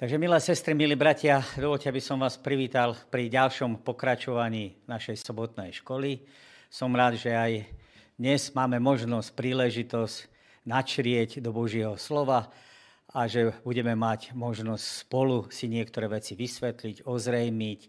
[0.00, 5.76] Takže milé sestry, milí bratia, dovolte, aby som vás privítal pri ďalšom pokračovaní našej sobotnej
[5.76, 6.24] školy.
[6.72, 7.68] Som rád, že aj
[8.16, 10.16] dnes máme možnosť, príležitosť
[10.64, 12.48] načrieť do Božieho slova
[13.12, 17.80] a že budeme mať možnosť spolu si niektoré veci vysvetliť, ozrejmiť,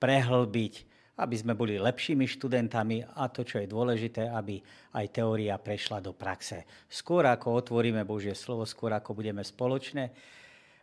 [0.00, 0.74] prehlbiť,
[1.20, 4.56] aby sme boli lepšími študentami a to, čo je dôležité, aby
[4.96, 6.64] aj teória prešla do praxe.
[6.88, 10.16] Skôr ako otvoríme Božie slovo, skôr ako budeme spoločne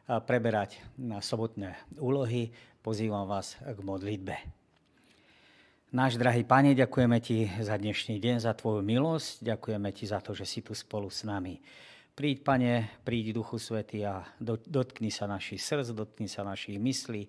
[0.06, 2.54] preberať na sobotné úlohy,
[2.86, 4.38] pozývam vás k modlitbe.
[5.96, 10.38] Náš drahý Pane, ďakujeme Ti za dnešný deň, za Tvoju milosť, ďakujeme Ti za to,
[10.38, 11.58] že si tu spolu s nami.
[12.14, 17.24] Príď, Pane, príď Duchu Svety a dotkni sa našich srdc, dotkni sa našich myslí,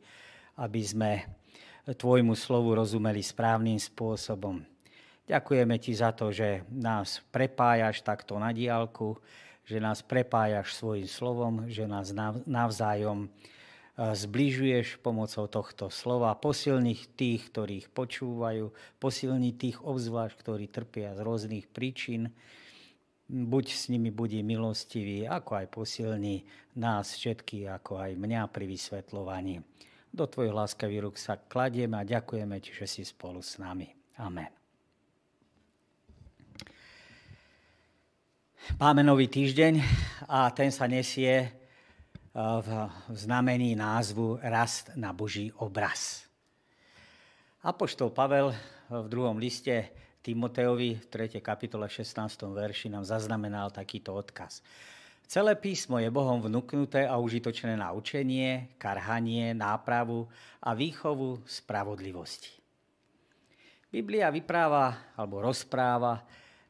[0.60, 1.12] aby sme
[1.86, 4.60] Tvojmu slovu rozumeli správnym spôsobom.
[5.24, 9.16] Ďakujeme Ti za to, že nás prepájaš takto na diálku,
[9.66, 12.14] že nás prepájaš svojim slovom, že nás
[12.46, 13.28] navzájom e,
[13.98, 18.70] zbližuješ pomocou tohto slova, posilných tých, ktorých počúvajú,
[19.02, 22.30] posilní tých obzvlášť, ktorí trpia z rôznych príčin.
[23.26, 26.46] Buď s nimi budí milostivý, ako aj posilní
[26.78, 29.66] nás všetky, ako aj mňa pri vysvetľovaní.
[30.14, 33.90] Do tvojho láskavý rúk sa kladieme a ďakujeme ti, že si spolu s nami.
[34.22, 34.65] Amen.
[38.74, 39.78] Máme nový týždeň
[40.26, 41.50] a ten sa nesie eh,
[42.34, 42.68] v
[43.14, 46.26] znamení názvu Rast na Boží obraz.
[47.62, 48.50] Apoštol Pavel
[48.90, 51.38] v druhom liste Timoteovi v 3.
[51.38, 52.18] kapitole 16.
[52.42, 54.66] verši nám zaznamenal takýto odkaz.
[55.30, 60.26] Celé písmo je Bohom vnúknuté a užitočné na učenie, karhanie, nápravu
[60.58, 62.50] a výchovu spravodlivosti.
[63.94, 66.26] Biblia vypráva alebo rozpráva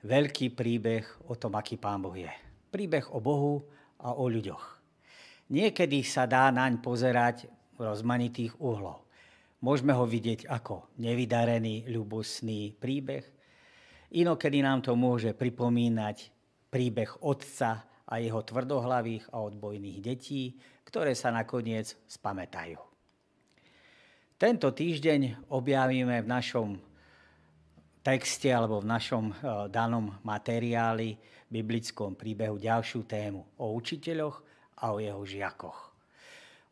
[0.06, 2.30] veľký príbeh o tom, aký Pán Boh je.
[2.70, 3.66] Príbeh o Bohu
[3.98, 4.78] a o ľuďoch.
[5.50, 9.06] Niekedy sa dá naň pozerať v rozmanitých uhlov.
[9.62, 13.24] Môžeme ho vidieť ako nevydarený, ľubosný príbeh.
[14.14, 16.30] Inokedy nám to môže pripomínať
[16.70, 20.54] príbeh otca a jeho tvrdohlavých a odbojných detí,
[20.86, 22.78] ktoré sa nakoniec spamätajú.
[24.36, 26.76] Tento týždeň objavíme v našom
[28.06, 29.34] texte alebo v našom eh,
[29.66, 31.18] danom materiáli,
[31.50, 34.36] biblickom príbehu ďalšiu tému o učiteľoch
[34.82, 35.78] a o jeho žiakoch.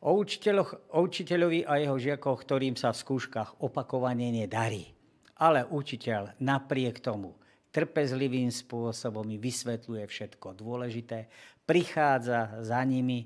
[0.05, 4.93] O, učiteľoch, o učiteľovi a jeho žiakoch, ktorým sa v skúškach opakovane nedarí.
[5.41, 7.33] Ale učiteľ napriek tomu
[7.73, 11.27] trpezlivým spôsobom mi vysvetľuje všetko dôležité,
[11.65, 13.25] prichádza za nimi,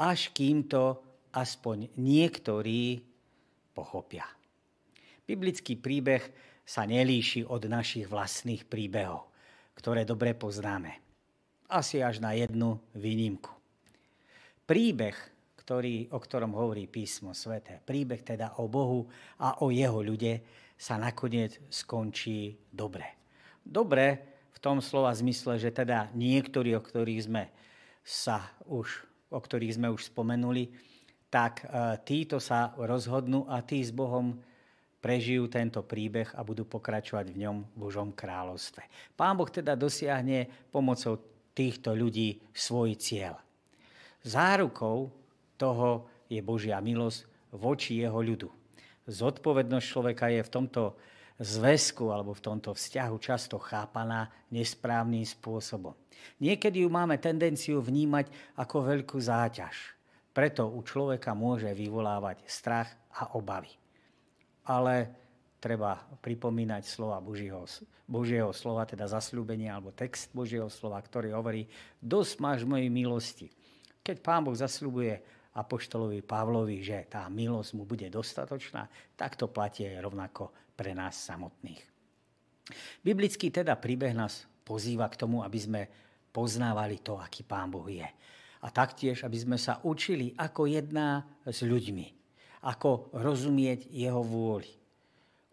[0.00, 0.96] až kým to
[1.36, 3.04] aspoň niektorí
[3.76, 4.24] pochopia.
[5.28, 6.24] Biblický príbeh
[6.66, 9.30] sa nelíši od našich vlastných príbehov,
[9.78, 10.98] ktoré dobre poznáme.
[11.70, 13.54] Asi až na jednu výnimku.
[14.66, 15.14] Príbeh,
[15.62, 19.06] ktorý, o ktorom hovorí písmo svete, príbeh teda o Bohu
[19.38, 20.42] a o jeho ľude,
[20.74, 23.16] sa nakoniec skončí dobre.
[23.62, 24.06] Dobre
[24.52, 27.48] v tom slova zmysle, že teda niektorí, o ktorých sme
[28.02, 30.70] sa už, o ktorých sme už spomenuli,
[31.30, 34.38] tak e, títo sa rozhodnú a tí s Bohom
[35.06, 39.14] prežijú tento príbeh a budú pokračovať v ňom v Božom kráľovstve.
[39.14, 41.22] Pán Boh teda dosiahne pomocou
[41.54, 43.38] týchto ľudí svoj cieľ.
[44.26, 45.14] Zárukou
[45.54, 47.22] toho je Božia milosť
[47.54, 48.50] voči jeho ľudu.
[49.06, 50.98] Zodpovednosť človeka je v tomto
[51.38, 55.94] zväzku alebo v tomto vzťahu často chápaná nesprávnym spôsobom.
[56.42, 58.26] Niekedy ju máme tendenciu vnímať
[58.58, 59.94] ako veľkú záťaž.
[60.34, 63.85] Preto u človeka môže vyvolávať strach a obavy
[64.66, 65.08] ale
[65.62, 67.64] treba pripomínať slova Božieho,
[68.06, 71.66] Božieho slova, teda zasľúbenie alebo text Božieho slova, ktorý hovorí,
[72.02, 73.48] dosť máš mojej milosti.
[74.02, 75.18] Keď Pán Boh zasľubuje
[75.56, 81.82] apoštolovi Pavlovi, že tá milosť mu bude dostatočná, tak to platí rovnako pre nás samotných.
[83.00, 85.82] Biblický teda príbeh nás pozýva k tomu, aby sme
[86.34, 88.06] poznávali to, aký Pán Boh je.
[88.60, 92.15] A taktiež, aby sme sa učili, ako jedná s ľuďmi
[92.66, 94.66] ako rozumieť jeho vôli.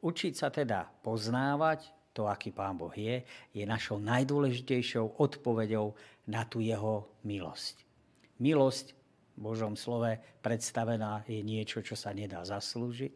[0.01, 3.21] Učiť sa teda poznávať to, aký Pán Boh je,
[3.53, 5.93] je našou najdôležitejšou odpoveďou
[6.25, 7.85] na tú jeho milosť.
[8.41, 8.97] Milosť
[9.33, 13.13] v Božom slove predstavená je niečo, čo sa nedá zaslúžiť.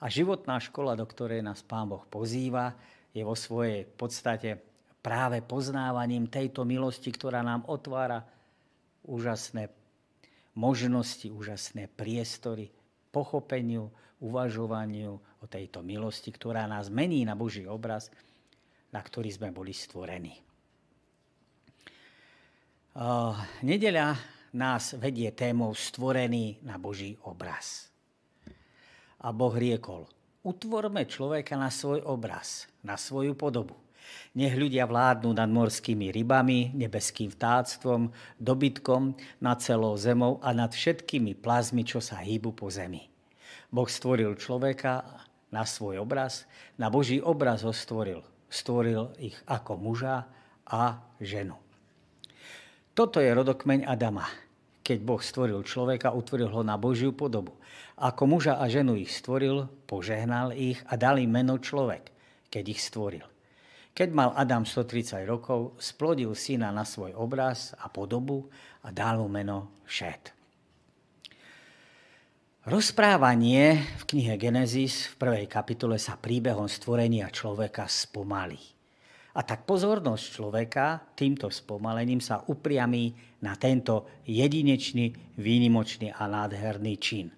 [0.00, 2.72] A životná škola, do ktorej nás Pán Boh pozýva,
[3.12, 4.56] je vo svojej podstate
[5.04, 8.24] práve poznávaním tejto milosti, ktorá nám otvára
[9.04, 9.68] úžasné
[10.56, 12.68] možnosti, úžasné priestory,
[13.10, 13.90] pochopeniu,
[14.22, 18.08] uvažovaniu o tejto milosti, ktorá nás mení na Boží obraz,
[18.90, 20.34] na ktorý sme boli stvorení.
[22.90, 24.18] Uh, nedeľa
[24.50, 27.86] nás vedie témou stvorený na Boží obraz.
[29.22, 30.10] A Boh riekol,
[30.42, 33.78] utvorme človeka na svoj obraz, na svoju podobu.
[34.38, 41.34] Nech ľudia vládnu nad morskými rybami, nebeským vtáctvom, dobytkom, nad celou zemou a nad všetkými
[41.38, 43.10] plazmi, čo sa hýbu po zemi.
[43.70, 46.46] Boh stvoril človeka na svoj obraz,
[46.78, 48.22] na Boží obraz ho stvoril.
[48.50, 50.26] Stvoril ich ako muža
[50.66, 51.54] a ženu.
[52.94, 54.26] Toto je rodokmeň Adama.
[54.82, 57.54] Keď Boh stvoril človeka, utvoril ho na Božiu podobu.
[57.94, 62.10] Ako muža a ženu ich stvoril, požehnal ich a dal im meno človek,
[62.50, 63.29] keď ich stvoril.
[64.00, 68.48] Keď mal Adam 130 rokov, splodil syna na svoj obraz a podobu
[68.80, 70.32] a dal mu meno Šet.
[72.64, 78.72] Rozprávanie v knihe Genesis v prvej kapitole sa príbehom stvorenia človeka spomalí.
[79.36, 83.12] A tak pozornosť človeka týmto spomalením sa upriamí
[83.44, 87.28] na tento jedinečný, výnimočný a nádherný čin.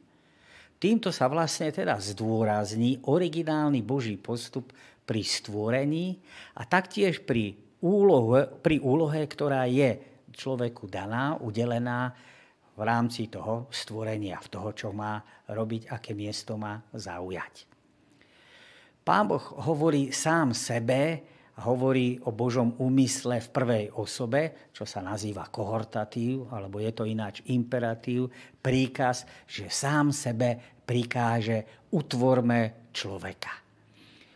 [0.79, 4.71] Týmto sa vlastne teda zdôrazní originálny Boží postup
[5.03, 6.19] pri stvorení
[6.59, 9.99] a taktiež pri úlohe, pri úlohe, ktorá je
[10.33, 12.15] človeku daná, udelená
[12.73, 15.21] v rámci toho stvorenia, v toho, čo má
[15.53, 17.69] robiť, aké miesto má zaujať.
[19.03, 21.27] Pán Boh hovorí sám sebe,
[21.61, 27.45] hovorí o Božom úmysle v prvej osobe, čo sa nazýva kohortatív, alebo je to ináč
[27.53, 28.33] imperatív,
[28.63, 33.62] príkaz, že sám sebe prikáže utvorme človeka.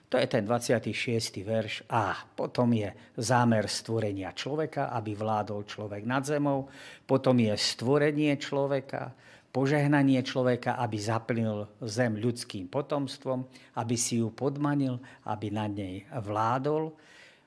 [0.07, 1.43] To je ten 26.
[1.43, 2.15] verš A.
[2.15, 6.71] Potom je zámer stvorenia človeka, aby vládol človek nad zemou.
[7.03, 9.11] Potom je stvorenie človeka,
[9.51, 13.51] požehnanie človeka, aby zaplnil zem ľudským potomstvom,
[13.83, 16.95] aby si ju podmanil, aby nad nej vládol.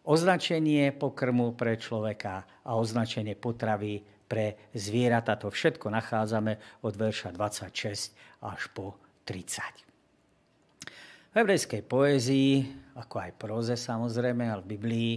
[0.04, 5.40] Označenie pokrmu pre človeka a označenie potravy pre zvieratá.
[5.40, 9.89] To všetko nachádzame od verša 26 až po 30.
[11.30, 12.66] V hebrejskej poézii,
[12.98, 15.14] ako aj proze samozrejme, ale v Biblii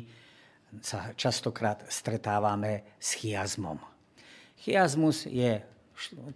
[0.85, 3.81] sa častokrát stretávame s chiazmom.
[4.61, 5.65] Chiazmus je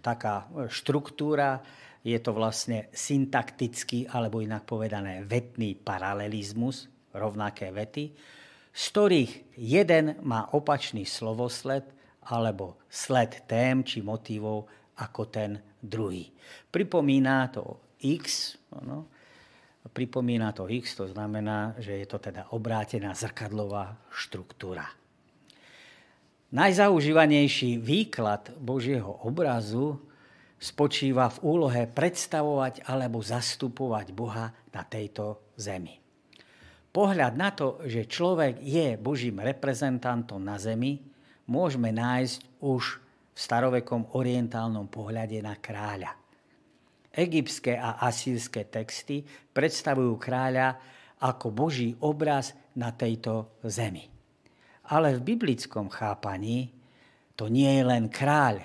[0.01, 1.61] taká štruktúra,
[2.01, 8.17] je to vlastne syntaktický, alebo inak povedané vetný paralelizmus, rovnaké vety,
[8.73, 11.85] z ktorých jeden má opačný slovosled
[12.33, 14.65] alebo sled tém či motivov
[14.97, 16.33] ako ten druhý.
[16.73, 19.13] Pripomína to X, no,
[19.87, 24.87] Pripomína to X, to znamená, že je to teda obrátená zrkadlová štruktúra.
[26.47, 29.99] Najzaužívanejší výklad Božieho obrazu
[30.55, 35.99] spočíva v úlohe predstavovať alebo zastupovať Boha na tejto zemi.
[36.87, 41.03] Pohľad na to, že človek je Božím reprezentantom na zemi,
[41.51, 42.83] môžeme nájsť už
[43.35, 46.15] v starovekom orientálnom pohľade na kráľa–
[47.17, 50.77] Egyptské a asýrske texty predstavujú kráľa
[51.17, 54.05] ako Boží obraz na tejto zemi.
[54.93, 56.69] Ale v biblickom chápaní
[57.33, 58.61] to nie je len kráľ,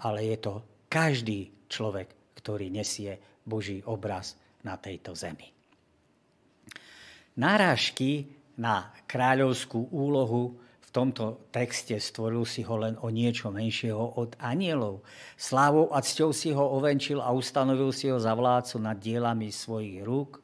[0.00, 0.54] ale je to
[0.88, 5.52] každý človek, ktorý nesie Boží obraz na tejto zemi.
[7.38, 8.26] Nárážky
[8.58, 10.58] na kráľovskú úlohu
[10.98, 15.06] tomto texte stvoril si ho len o niečo menšieho od anielov.
[15.38, 20.02] Slávou a cťou si ho ovenčil a ustanovil si ho za vládcu nad dielami svojich
[20.02, 20.42] rúk.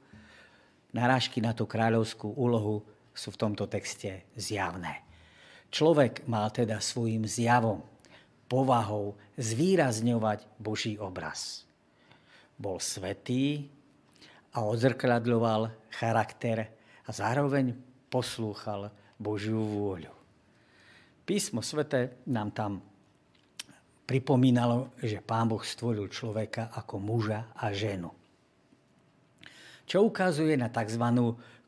[0.95, 5.03] Narážky na tú kráľovskú úlohu sú v tomto texte zjavné.
[5.75, 7.83] Človek mal teda svojim zjavom,
[8.47, 11.67] povahou zvýrazňovať Boží obraz.
[12.55, 13.67] Bol svetý
[14.55, 16.71] a odzrkadľoval charakter
[17.03, 17.75] a zároveň
[18.07, 20.14] poslúchal Božiu vôľu.
[21.25, 22.73] Písmo svete nám tam
[24.05, 28.13] pripomínalo, že Pán Boh stvoril človeka ako muža a ženu.
[29.89, 31.05] Čo ukazuje na tzv.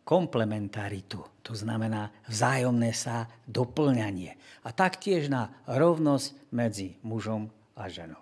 [0.04, 8.20] komplementaritu, to znamená vzájomné sa doplňanie a taktiež na rovnosť medzi mužom a ženou.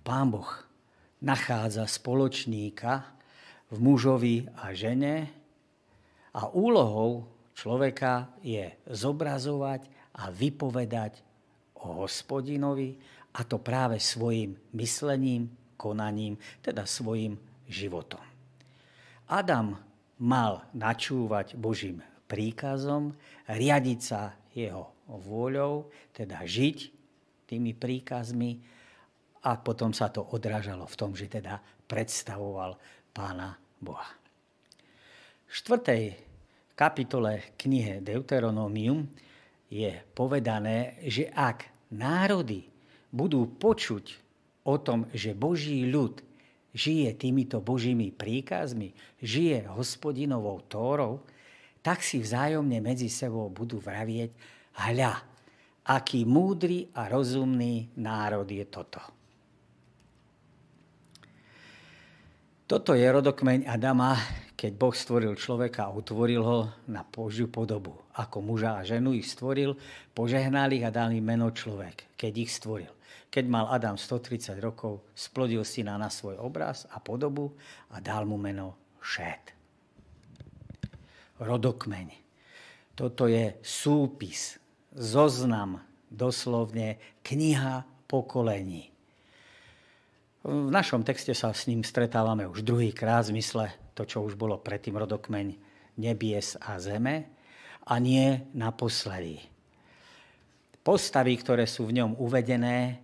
[0.00, 0.48] Pán Boh
[1.20, 3.04] nachádza spoločníka
[3.68, 5.28] v mužovi a žene
[6.32, 11.24] a úlohou človeka je zobrazovať a vypovedať
[11.82, 12.96] o hospodinovi,
[13.32, 15.48] a to práve svojim myslením,
[15.80, 18.20] konaním, teda svojim životom.
[19.32, 19.80] Adam
[20.20, 23.16] mal načúvať Božím príkazom,
[23.48, 26.78] riadiť sa jeho vôľou, teda žiť
[27.48, 28.60] tými príkazmi
[29.42, 32.76] a potom sa to odrážalo v tom, že teda predstavoval
[33.10, 34.06] pána Boha.
[35.48, 36.16] V štvrtej
[36.78, 39.08] kapitole knihe Deuteronomium
[39.72, 42.68] je povedané, že ak národy
[43.08, 44.20] budú počuť
[44.68, 46.20] o tom, že Boží ľud
[46.76, 48.92] žije týmito Božími príkazmi,
[49.24, 51.24] žije hospodinovou tórou,
[51.80, 54.30] tak si vzájomne medzi sebou budú vravieť,
[54.76, 55.12] hľa,
[55.88, 59.00] aký múdry a rozumný národ je toto.
[62.68, 64.16] Toto je rodokmeň Adama,
[64.62, 67.98] keď Boh stvoril človeka a utvoril ho na Božiu podobu.
[68.14, 69.74] Ako muža a ženu ich stvoril,
[70.14, 72.94] požehnal ich a dal im meno človek, keď ich stvoril.
[73.26, 77.58] Keď mal Adam 130 rokov, splodil syna na svoj obraz a podobu
[77.90, 79.50] a dal mu meno Šét.
[81.42, 82.22] Rodokmeň.
[82.94, 84.62] Toto je súpis,
[84.94, 88.94] zoznam, doslovne kniha pokolení.
[90.46, 94.60] V našom texte sa s ním stretávame už druhýkrát v zmysle to, čo už bolo
[94.60, 95.46] predtým rodokmeň
[96.00, 97.28] nebies a zeme
[97.86, 99.42] a nie naposledy.
[100.82, 102.98] Postavy, ktoré sú v ňom uvedené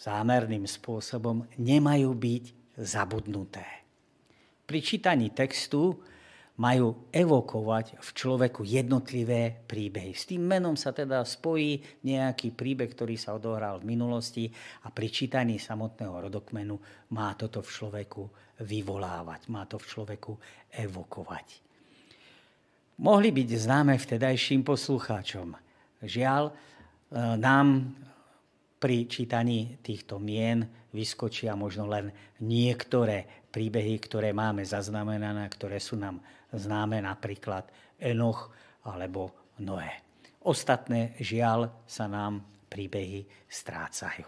[0.00, 2.44] zámerným spôsobom, nemajú byť
[2.80, 3.66] zabudnuté.
[4.64, 6.00] Pri čítaní textu
[6.56, 10.12] majú evokovať v človeku jednotlivé príbehy.
[10.12, 14.52] S tým menom sa teda spojí nejaký príbeh, ktorý sa odohral v minulosti
[14.84, 16.76] a pri čítaní samotného rodokmenu
[17.16, 18.22] má toto v človeku
[18.62, 20.32] vyvolávať, má to v človeku
[20.70, 21.46] evokovať.
[23.02, 25.58] Mohli byť známe vtedajším poslucháčom.
[26.02, 26.52] Žiaľ, e,
[27.38, 27.90] nám
[28.78, 36.22] pri čítaní týchto mien vyskočia možno len niektoré príbehy, ktoré máme zaznamenané, ktoré sú nám
[36.52, 38.52] známe napríklad Enoch
[38.84, 40.02] alebo Noé.
[40.42, 44.26] Ostatné žiaľ sa nám príbehy strácajú.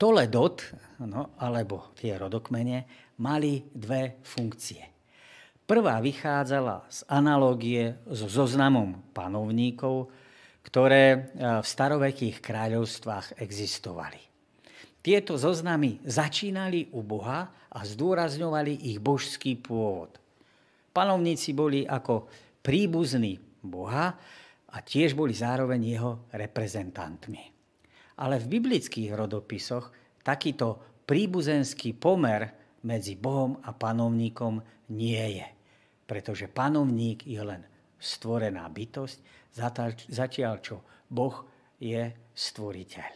[0.00, 0.64] Toledot,
[1.04, 2.88] no, alebo tie rodokmene,
[3.20, 4.80] mali dve funkcie.
[5.68, 10.08] Prvá vychádzala z analogie so zoznamom panovníkov,
[10.64, 11.18] ktoré e,
[11.60, 14.24] v starovekých kráľovstvách existovali.
[15.04, 20.16] Tieto zoznamy začínali u Boha a zdôrazňovali ich božský pôvod.
[20.96, 22.24] Panovníci boli ako
[22.64, 24.16] príbuzní Boha
[24.64, 27.59] a tiež boli zároveň jeho reprezentantmi.
[28.20, 29.88] Ale v biblických rodopisoch
[30.20, 32.52] takýto príbuzenský pomer
[32.84, 34.60] medzi Bohom a panovníkom
[34.92, 35.48] nie je.
[36.04, 37.62] Pretože panovník je len
[37.96, 39.18] stvorená bytosť,
[40.12, 41.48] zatiaľ čo Boh
[41.80, 43.12] je stvoriteľ.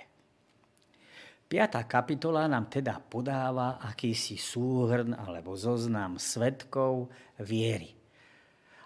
[1.44, 1.84] 5.
[1.84, 7.92] kapitola nám teda podáva akýsi súhrn alebo zoznam svetkov viery.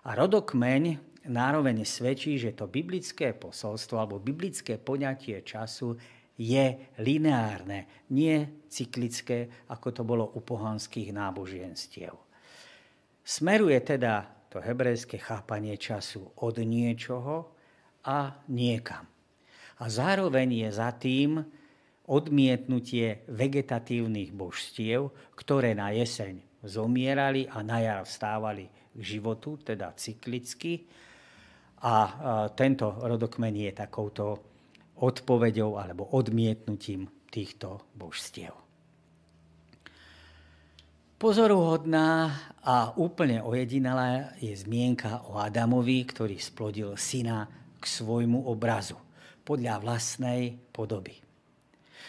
[0.04, 0.82] A rodokmeň
[1.28, 5.94] nároveň svedčí, že to biblické posolstvo alebo biblické poňatie času
[6.38, 12.14] je lineárne, nie cyklické, ako to bolo u pohanských náboženstiev.
[13.22, 17.52] Smeruje teda to hebrejské chápanie času od niečoho
[18.08, 19.04] a niekam.
[19.78, 21.44] A zároveň je za tým
[22.08, 30.88] odmietnutie vegetatívnych božstiev, ktoré na jeseň zomierali a na jar vstávali k životu, teda cyklicky.
[31.78, 31.94] A
[32.58, 34.24] tento rodokmen je takouto
[34.98, 38.50] odpoveďou alebo odmietnutím týchto božstiev.
[41.18, 42.30] Pozoruhodná
[42.62, 47.46] a úplne ojedinalá je zmienka o Adamovi, ktorý splodil syna
[47.78, 48.94] k svojmu obrazu
[49.42, 51.18] podľa vlastnej podoby.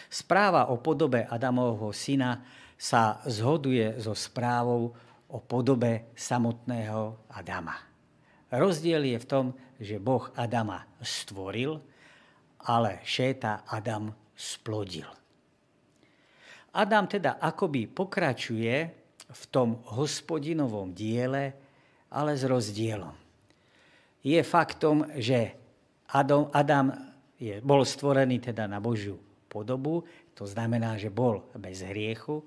[0.06, 2.42] Správa o podobe Adamovho syna
[2.78, 4.94] sa zhoduje so správou
[5.30, 7.89] o podobe samotného Adama.
[8.50, 9.46] Rozdiel je v tom,
[9.78, 11.78] že Boh Adama stvoril,
[12.66, 15.06] ale šéta Adam splodil.
[16.74, 18.76] Adam teda akoby pokračuje
[19.30, 21.54] v tom hospodinovom diele,
[22.10, 23.14] ale s rozdielom.
[24.20, 25.54] Je faktom, že
[26.10, 26.90] Adam, Adam
[27.38, 29.16] je, bol stvorený teda na Božiu
[29.46, 30.04] podobu,
[30.34, 32.42] to znamená, že bol bez hriechu,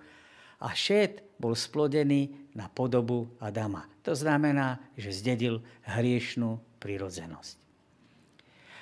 [0.63, 3.83] a Šét bol splodený na podobu Adama.
[4.07, 7.59] To znamená, že zdedil hriešnú prirodzenosť.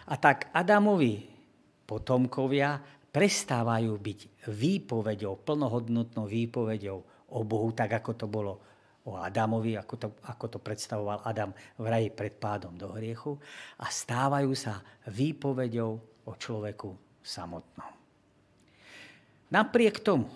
[0.06, 1.26] A tak Adamovi
[1.90, 2.78] potomkovia
[3.10, 7.02] prestávajú byť výpovedou, plnohodnotnou výpovedou
[7.34, 8.54] o Bohu, tak ako to bolo
[9.10, 11.50] o Adamovi, ako to, ako to predstavoval Adam
[11.82, 13.42] v raji pred pádom do hriechu
[13.82, 15.92] a stávajú sa výpovedou
[16.30, 16.94] o človeku
[17.26, 17.90] samotnom.
[19.50, 20.30] Napriek tomu,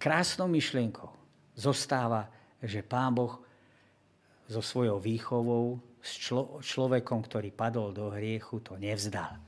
[0.00, 1.23] krásnou myšlienkou
[1.54, 2.28] zostáva,
[2.60, 3.40] že Pán Boh
[4.50, 9.40] so svojou výchovou, s člo- človekom, ktorý padol do hriechu, to nevzdal.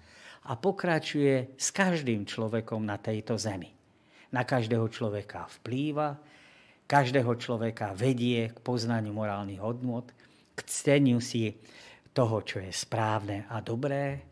[0.46, 3.68] A pokračuje s každým človekom na tejto zemi.
[4.32, 6.16] Na každého človeka vplýva,
[6.86, 10.14] každého človeka vedie k poznaniu morálnych hodnot,
[10.56, 11.52] k cteniu si
[12.16, 14.25] toho, čo je správne a dobré,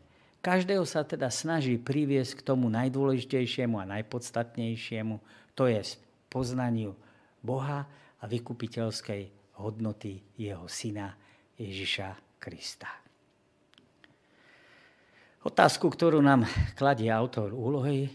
[0.45, 5.17] Každého sa teda snaží priviesť k tomu najdôležitejšiemu a najpodstatnejšiemu,
[5.57, 5.81] to je
[6.29, 6.93] poznaniu
[7.45, 7.85] Boha
[8.19, 11.13] a vykupiteľskej hodnoty jeho syna
[11.55, 12.89] Ježiša Krista.
[15.45, 18.09] Otázku, ktorú nám kladie autor úlohy,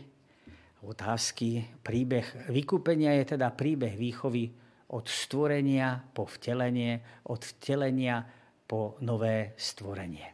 [0.83, 4.51] otázky, príbeh vykúpenia je teda príbeh výchovy
[4.91, 8.27] od stvorenia po vtelenie, od vtelenia
[8.67, 10.27] po nové stvorenie.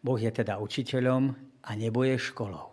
[0.00, 1.22] Boh je teda učiteľom
[1.68, 2.72] a nebo je školou.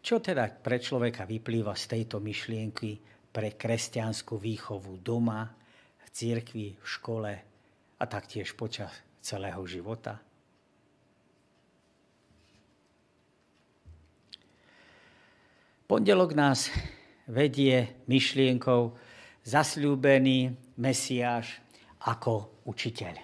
[0.00, 2.96] Čo teda pre človeka vyplýva z tejto myšlienky
[3.30, 5.46] pre kresťanskú výchovu doma,
[6.02, 7.32] v cirkvi, v škole
[7.98, 8.90] a taktiež počas
[9.22, 10.18] celého života?
[15.90, 16.70] Pondelok nás
[17.26, 18.94] vedie myšlienkou
[19.42, 21.58] zasľúbený Mesiáš
[22.06, 23.14] ako učiteľ.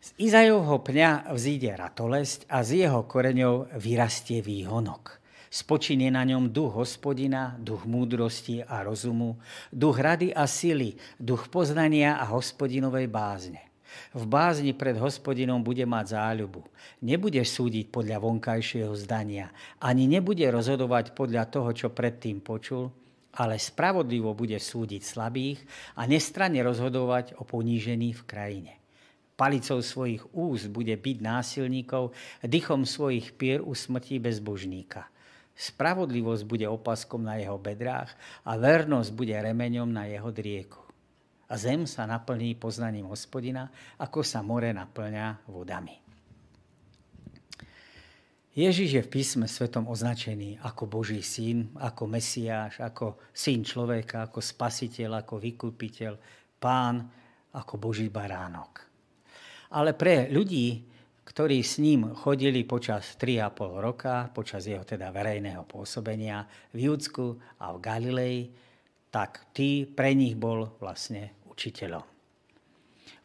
[0.00, 5.19] Z Izajovho pňa vzíde ratolesť a z jeho koreňov vyrastie výhonok.
[5.50, 9.34] Spočinie na ňom duch hospodina, duch múdrosti a rozumu,
[9.74, 13.58] duch rady a sily, duch poznania a hospodinovej bázne.
[14.14, 16.62] V bázni pred hospodinom bude mať záľubu.
[17.02, 19.50] Nebude súdiť podľa vonkajšieho zdania,
[19.82, 22.94] ani nebude rozhodovať podľa toho, čo predtým počul,
[23.34, 25.58] ale spravodlivo bude súdiť slabých
[25.98, 28.72] a nestranne rozhodovať o ponížení v krajine
[29.40, 32.12] palicou svojich úst bude byť násilníkov,
[32.44, 35.08] dychom svojich pier usmrtí bezbožníka.
[35.60, 38.16] Spravodlivosť bude opaskom na jeho bedrách
[38.48, 40.80] a vernosť bude remeňom na jeho drieku.
[41.52, 43.68] A zem sa naplní poznaním hospodina,
[44.00, 46.00] ako sa more naplňa vodami.
[48.50, 54.42] Ježiš je v písme svetom označený ako Boží syn, ako Mesiáš, ako syn človeka, ako
[54.42, 56.12] spasiteľ, ako vykúpiteľ,
[56.58, 57.04] pán,
[57.54, 58.90] ako Boží baránok.
[59.70, 60.82] Ale pre ľudí,
[61.30, 66.42] ktorí s ním chodili počas 3,5 roka, počas jeho teda verejného pôsobenia
[66.74, 68.38] v Júdsku a v Galilei,
[69.14, 72.02] tak tí pre nich bol vlastne učiteľom.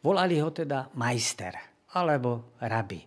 [0.06, 1.58] Volali ho teda majster
[1.98, 3.02] alebo rabi,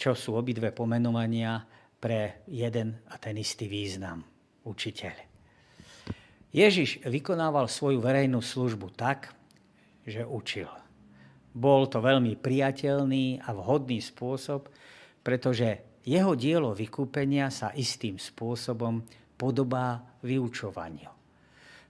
[0.00, 1.60] čo sú obidve pomenovania
[2.00, 4.24] pre jeden a ten istý význam,
[4.64, 5.28] učiteľ.
[6.56, 9.36] Ježiš vykonával svoju verejnú službu tak,
[10.08, 10.81] že učil.
[11.52, 14.72] Bol to veľmi priateľný a vhodný spôsob,
[15.20, 19.04] pretože jeho dielo vykúpenia sa istým spôsobom
[19.36, 21.12] podobá vyučovaniu.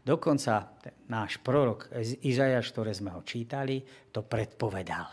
[0.02, 0.74] Dokonca
[1.06, 1.86] náš prorok
[2.26, 3.78] Izajaš, ktoré sme ho čítali,
[4.10, 5.06] to predpovedal.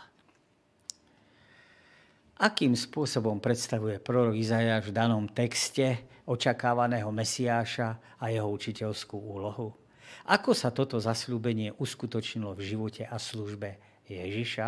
[2.40, 9.76] Akým spôsobom predstavuje prorok Izajaš v danom texte očakávaného Mesiáša a jeho učiteľskú úlohu?
[10.26, 14.66] Ako sa toto zasľúbenie uskutočnilo v živote a službe Ježiša.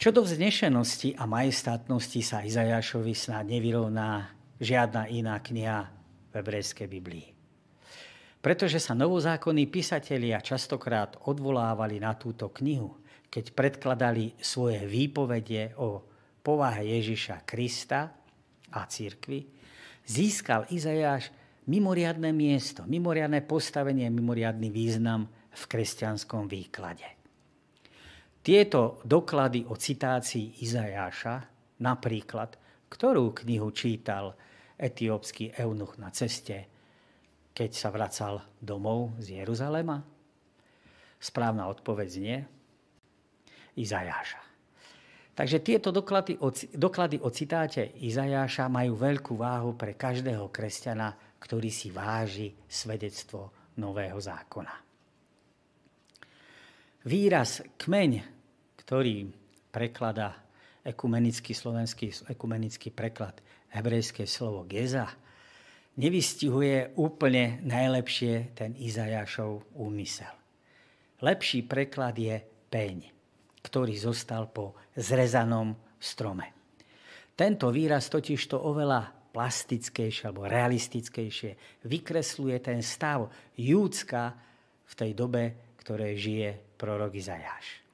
[0.00, 5.92] Čo do vznešenosti a majestátnosti sa Izajašovi snáď nevyrovná žiadna iná kniha
[6.30, 7.28] v hebrejskej Biblii.
[8.40, 12.96] Pretože sa novozákonní písatelia častokrát odvolávali na túto knihu,
[13.28, 16.00] keď predkladali svoje výpovede o
[16.40, 18.08] povahe Ježiša Krista
[18.72, 19.44] a církvy,
[20.08, 21.28] získal Izajáš
[21.68, 25.28] mimoriadné miesto, mimoriadné postavenie, mimoriadný význam
[25.60, 27.04] v kresťanskom výklade.
[28.40, 31.44] Tieto doklady o citácii Izajáša,
[31.84, 32.56] napríklad,
[32.88, 34.32] ktorú knihu čítal
[34.80, 36.64] etiópsky eunuch na ceste,
[37.52, 40.00] keď sa vracal domov z Jeruzalema?
[41.20, 42.38] Správna odpoveď znie
[43.76, 44.40] Izajáša.
[45.36, 51.68] Takže tieto doklady o, doklady o citáte Izajáša majú veľkú váhu pre každého kresťana, ktorý
[51.68, 54.89] si váži svedectvo Nového zákona.
[57.00, 58.20] Výraz kmeň,
[58.76, 59.32] ktorý
[59.72, 60.36] prekladá
[60.84, 63.40] ekumenický slovenský ekumenický preklad
[63.72, 65.08] hebrejské slovo geza,
[65.96, 70.28] nevystihuje úplne najlepšie ten Izajašov úmysel.
[71.24, 72.36] Lepší preklad je
[72.68, 73.08] peň,
[73.64, 76.52] ktorý zostal po zrezanom strome.
[77.32, 83.24] Tento výraz totiž to oveľa plastickejšie alebo realistickejšie vykresluje ten stav
[83.56, 84.36] Júcka
[84.84, 87.84] v tej dobe, ktoré žije prorok Izajáš.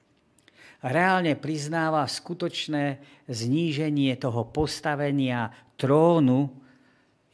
[0.87, 6.46] Reálne priznáva skutočné zníženie toho postavenia trónu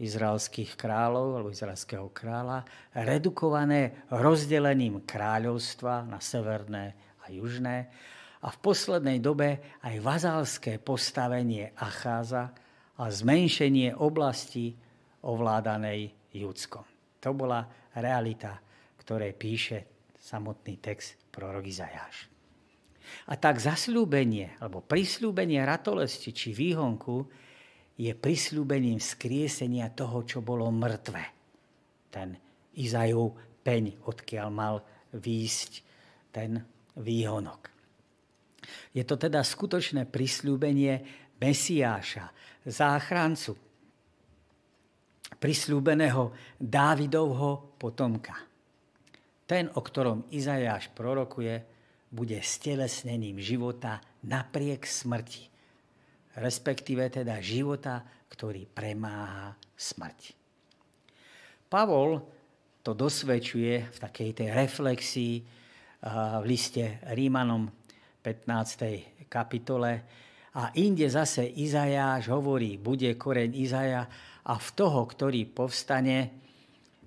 [0.01, 2.65] izraelských kráľov alebo izraelského kráľa,
[2.97, 7.93] redukované rozdelením kráľovstva na severné a južné
[8.43, 12.51] a v poslednej dobe aj vazalské postavenie Acháza
[12.99, 14.75] a zmenšenie oblasti
[15.23, 16.83] ovládanej Judskom.
[17.23, 17.63] To bola
[17.95, 18.59] realita,
[18.99, 22.29] ktoré píše samotný text prorok Izajáš.
[23.29, 27.27] A tak zasľúbenie, alebo prislúbenie ratolesti či výhonku
[27.99, 31.25] je prislúbením skriesenia toho, čo bolo mŕtve.
[32.13, 32.37] Ten
[32.79, 34.81] Izajov peň, odkiaľ mal
[35.13, 35.73] výjsť
[36.33, 36.61] ten
[36.97, 37.69] výhonok.
[38.97, 41.05] Je to teda skutočné prislúbenie
[41.43, 42.31] Mesiáša,
[42.63, 43.59] záchrancu,
[45.43, 48.52] prislúbeného Dávidovho potomka.
[49.53, 51.61] Ten, o ktorom Izajáš prorokuje,
[52.09, 55.45] bude stelesnením života napriek smrti.
[56.41, 58.01] Respektíve teda života,
[58.33, 60.33] ktorý premáha smrť.
[61.69, 62.25] Pavol
[62.81, 65.45] to dosvedčuje v takej tej reflexii
[66.01, 67.69] v liste Rímanom
[68.25, 69.29] 15.
[69.29, 69.93] kapitole.
[70.57, 74.09] A inde zase Izajáš hovorí, bude koreň Izaja
[74.49, 76.41] a v toho, ktorý povstane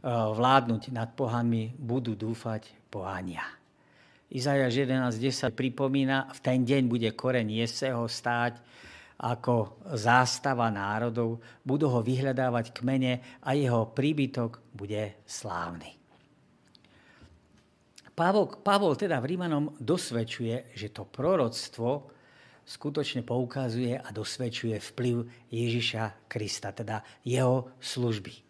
[0.06, 3.41] vládnuť nad pohanmi, budú dúfať pohania.
[4.30, 8.62] Izajáš 11.10 pripomína, v ten deň bude koreň Jeseho stáť
[9.15, 15.98] ako zástava národov, budú ho vyhľadávať kmene a jeho príbytok bude slávny.
[18.15, 22.12] Pavol, Pavol teda v Rímanom dosvedčuje, že to proroctvo
[22.63, 28.44] skutočne poukazuje a dosvedčuje vplyv Ježiša Krista, teda jeho služby.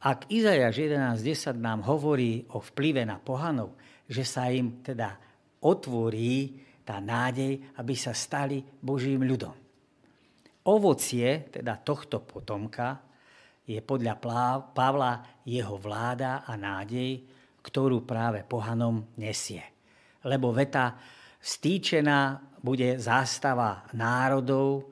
[0.00, 3.76] Ak Izajaš 11.10 nám hovorí o vplyve na pohanov,
[4.08, 5.12] že sa im teda
[5.60, 9.52] otvorí tá nádej, aby sa stali Božím ľudom.
[10.64, 12.96] Ovocie, teda tohto potomka,
[13.68, 14.18] je podľa
[14.72, 17.20] Pavla jeho vláda a nádej,
[17.60, 19.62] ktorú práve pohanom nesie.
[20.24, 20.96] Lebo veta
[21.38, 24.90] stýčená bude zástava národov,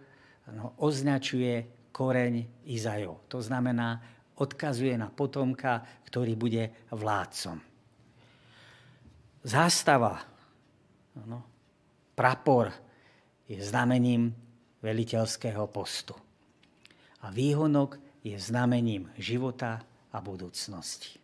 [0.53, 3.25] no, označuje koreň Izajov.
[3.33, 7.59] To znamená, odkazuje na potomka, ktorý bude vládcom.
[9.43, 10.19] Zástava,
[11.27, 11.41] no,
[12.15, 12.71] prapor
[13.47, 14.35] je znamením
[14.83, 16.15] veliteľského postu.
[17.23, 19.83] A výhonok je znamením života
[20.15, 21.19] a budúcnosti.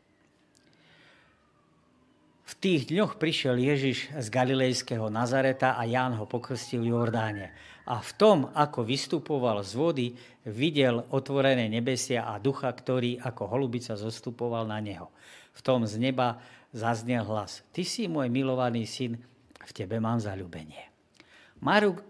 [2.45, 7.57] V tých dňoch prišiel Ježiš z galilejského Nazareta a Ján ho pokrstil v Jordáne.
[7.85, 10.07] A v tom, ako vystupoval z vody,
[10.49, 15.13] videl otvorené nebesia a ducha, ktorý ako holubica zostupoval na neho.
[15.53, 16.41] V tom z neba
[16.73, 17.61] zaznel hlas.
[17.71, 19.21] Ty si môj milovaný syn,
[19.65, 20.91] v tebe mám zalúbenie.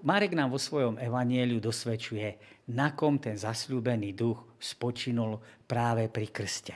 [0.03, 6.75] Marek nám vo svojom evanieliu dosvedčuje, na kom ten zasľúbený duch spočinul práve pri krste.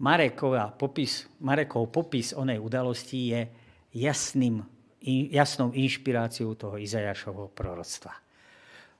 [0.00, 3.40] Marekova popis, Marekov popis onej udalosti je
[3.94, 4.62] jasným,
[5.32, 8.16] jasnou inšpiráciou toho Izajašovho proroctva.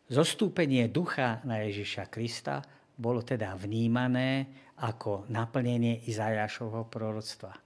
[0.04, 2.60] Zostúpenie ducha na Ježiša Krista
[2.94, 4.46] bolo teda vnímané
[4.84, 7.56] ako naplnenie Izajašovho proroctva.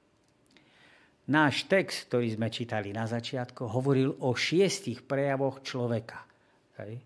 [1.28, 6.24] Náš text, ktorý sme čítali na začiatku, hovoril o šiestich prejavoch človeka.
[6.80, 7.04] Hej.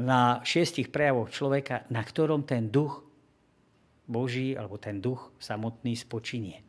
[0.00, 3.04] Na šiestich prejavoch človeka, na ktorom ten duch
[4.08, 6.67] Boží alebo ten duch samotný spočinie.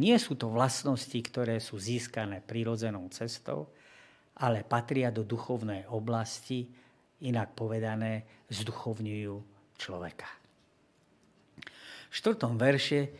[0.00, 3.68] Nie sú to vlastnosti, ktoré sú získané prirodzenou cestou,
[4.40, 6.64] ale patria do duchovnej oblasti,
[7.20, 9.36] inak povedané, zduchovňujú
[9.76, 10.24] človeka.
[12.08, 13.12] V štvrtom verše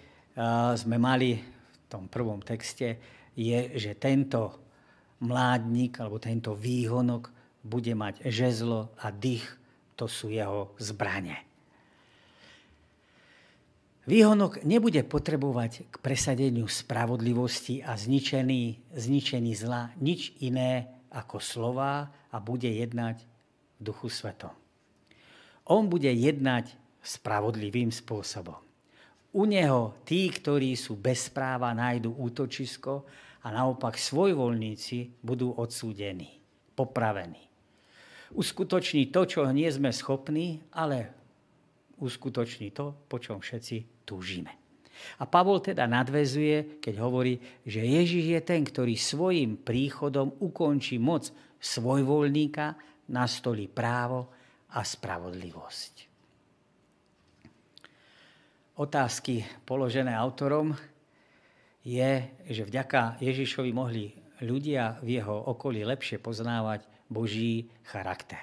[0.80, 2.96] sme mali v tom prvom texte,
[3.36, 4.56] je, že tento
[5.20, 7.28] mládnik alebo tento výhonok
[7.60, 9.44] bude mať žezlo a dých,
[10.00, 11.49] to sú jeho zbranie.
[14.08, 22.36] Výhonok nebude potrebovať k presadeniu spravodlivosti a zničený, zničený zla nič iné ako slova a
[22.40, 23.20] bude jednať
[23.76, 24.56] v duchu svetom.
[25.68, 26.72] On bude jednať
[27.04, 28.56] spravodlivým spôsobom.
[29.30, 33.06] U neho tí, ktorí sú bez práva, nájdu útočisko
[33.44, 36.40] a naopak svojvoľníci budú odsúdení,
[36.74, 37.46] popravení.
[38.34, 41.19] Uskutoční to, čo nie sme schopní, ale
[42.00, 44.60] uskutoční to, po čom všetci túžime.
[45.20, 51.32] A Pavol teda nadvezuje, keď hovorí, že Ježiš je ten, ktorý svojim príchodom ukončí moc
[51.60, 52.76] svojvoľníka,
[53.10, 54.28] nastolí právo
[54.76, 55.94] a spravodlivosť.
[58.80, 60.72] Otázky položené autorom
[61.84, 62.12] je,
[62.48, 64.08] že vďaka Ježišovi mohli
[64.40, 68.40] ľudia v jeho okolí lepšie poznávať Boží charakter.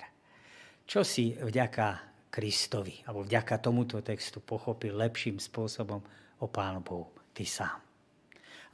[0.86, 6.06] Čo si vďaka Kristovi, alebo vďaka tomuto textu pochopil lepším spôsobom
[6.38, 7.82] o Pánu Bohu, ty sám.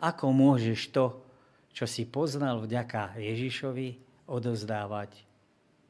[0.03, 1.23] Ako môžeš to,
[1.71, 5.23] čo si poznal vďaka Ježišovi, odozdávať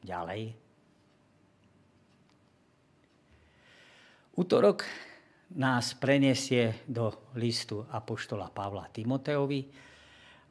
[0.06, 0.54] ďalej?
[4.38, 4.86] Útorok
[5.58, 9.66] nás preniesie do listu Apoštola Pavla Timoteovi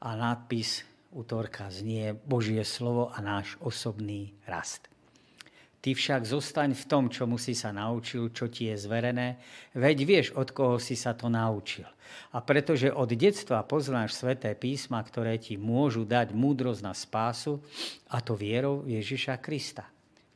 [0.04, 0.84] a nadpis
[1.16, 4.93] útorka znie Božie slovo a náš osobný rast.
[5.84, 9.36] Ty však zostaň v tom, čomu si sa naučil, čo ti je zverené,
[9.76, 11.84] veď vieš, od koho si sa to naučil.
[12.32, 17.60] A pretože od detstva poznáš sveté písma, ktoré ti môžu dať múdrosť na spásu,
[18.08, 19.84] a to vierou Ježiša Krista.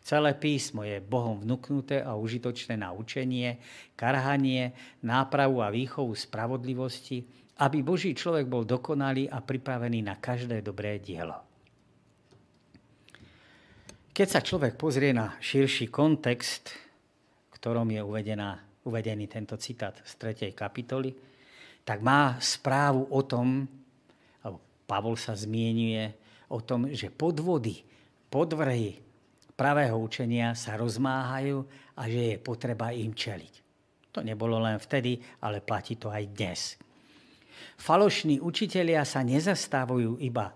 [0.04, 3.64] Celé písmo je Bohom vnúknuté a užitočné na učenie,
[3.96, 7.24] karhanie, nápravu a výchovu spravodlivosti,
[7.64, 11.47] aby Boží človek bol dokonalý a pripravený na každé dobré dielo.
[14.18, 18.58] Keď sa človek pozrie na širší kontext, v ktorom je uvedená,
[18.90, 20.58] uvedený tento citát z 3.
[20.58, 21.14] kapitoly,
[21.86, 23.70] tak má správu o tom,
[24.42, 24.58] alebo
[24.90, 26.18] Pavol sa zmienuje
[26.50, 27.86] o tom, že podvody,
[28.34, 28.98] podvrhy
[29.54, 31.62] pravého učenia sa rozmáhajú
[31.94, 33.54] a že je potreba im čeliť.
[34.18, 36.74] To nebolo len vtedy, ale platí to aj dnes.
[37.78, 40.50] Falošní učitelia sa nezastávajú iba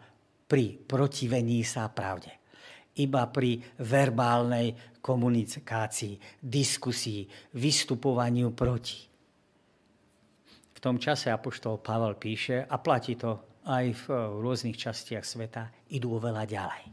[0.49, 2.40] pri protivení sa pravde
[2.99, 7.23] iba pri verbálnej komunikácii, diskusii,
[7.55, 8.99] vystupovaniu proti.
[10.71, 14.03] V tom čase apoštol Pavel píše, a platí to aj v
[14.41, 16.83] rôznych častiach sveta, idú oveľa ďalej.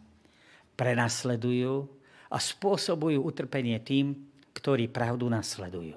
[0.76, 1.74] Prenasledujú
[2.28, 4.12] a spôsobujú utrpenie tým,
[4.52, 5.96] ktorí pravdu nasledujú.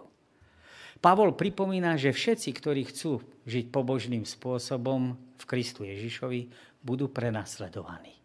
[1.01, 6.47] Pavol pripomína, že všetci, ktorí chcú žiť pobožným spôsobom v Kristu Ježišovi,
[6.85, 8.20] budú prenasledovaní.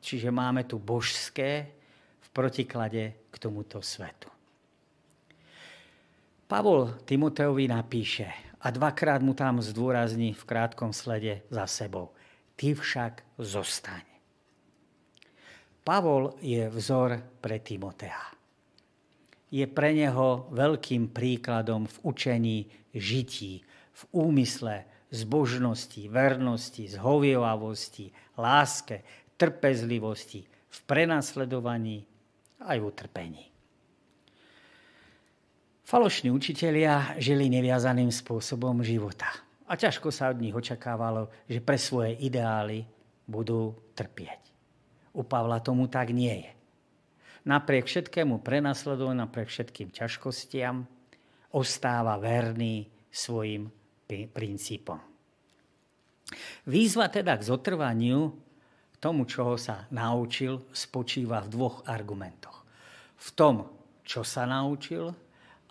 [0.00, 1.68] Čiže máme tu božské
[2.20, 4.28] v protiklade k tomuto svetu.
[6.50, 8.26] Pavol Timoteovi napíše
[8.60, 12.10] a dvakrát mu tam zdôrazní v krátkom slede za sebou.
[12.58, 14.02] Ty však zostaň.
[15.86, 18.34] Pavol je vzor pre Timotea.
[19.50, 22.58] Je pre neho veľkým príkladom v učení
[22.94, 29.02] žití, v úmysle, zbožnosti, vernosti, zhovievavosti, láske,
[29.40, 32.04] trpezlivosti, v prenasledovaní
[32.60, 33.44] aj v utrpení.
[35.88, 39.26] Falošní učitelia žili neviazaným spôsobom života
[39.66, 42.86] a ťažko sa od nich očakávalo, že pre svoje ideály
[43.26, 44.52] budú trpieť.
[45.18, 46.52] U Pavla tomu tak nie je.
[47.48, 50.86] Napriek všetkému prenasledovaniu, napriek všetkým ťažkostiam,
[51.50, 53.66] ostáva verný svojim
[54.06, 55.02] princípom.
[56.70, 58.30] Výzva teda k zotrvaniu
[59.00, 62.62] tomu, čoho sa naučil, spočíva v dvoch argumentoch.
[63.16, 63.56] V tom,
[64.04, 65.08] čo sa naučil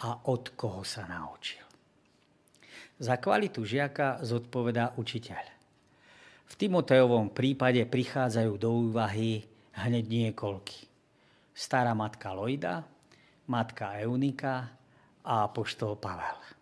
[0.01, 1.63] a od koho sa naučil.
[2.99, 5.45] Za kvalitu žiaka zodpovedá učiteľ.
[6.49, 9.45] V Timoteovom prípade prichádzajú do úvahy
[9.77, 10.89] hneď niekoľky.
[11.53, 12.83] Stará matka Lojda,
[13.47, 14.73] matka Eunika
[15.23, 16.58] a apoštol Pavel.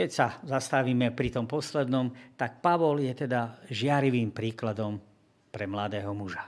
[0.00, 4.96] Keď sa zastavíme pri tom poslednom, tak Pavol je teda žiarivým príkladom
[5.52, 6.40] pre mladého muža.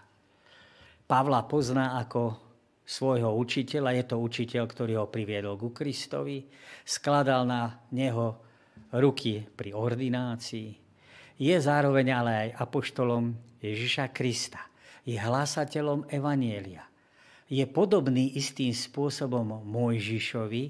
[1.05, 2.33] Pavla pozná ako
[2.81, 6.49] svojho učiteľa, je to učiteľ, ktorý ho priviedol ku Kristovi,
[6.81, 8.41] skladal na neho
[8.97, 10.73] ruky pri ordinácii,
[11.37, 14.65] je zároveň ale aj apoštolom Ježiša Krista,
[15.05, 16.89] je hlásateľom Evanielia.
[17.53, 20.65] Je podobný istým spôsobom Mojžišovi,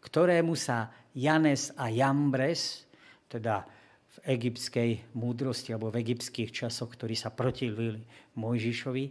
[0.00, 2.88] ktorému sa Janes a Jambres,
[3.28, 3.68] teda
[4.12, 8.04] v egyptskej múdrosti alebo v egyptských časoch, ktorí sa protivili
[8.36, 9.04] Mojžišovi,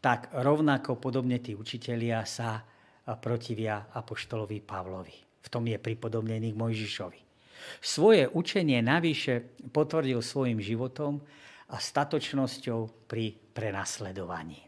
[0.00, 2.64] tak rovnako podobne tí učitelia sa
[3.20, 5.16] protivia apoštolovi Pavlovi.
[5.44, 7.20] V tom je pripodobnený k Mojžišovi.
[7.80, 9.40] Svoje učenie navyše
[9.72, 11.20] potvrdil svojim životom
[11.72, 14.60] a statočnosťou pri prenasledovaní.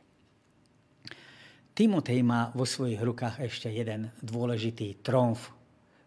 [1.76, 5.57] Timotej má vo svojich rukách ešte jeden dôležitý tromf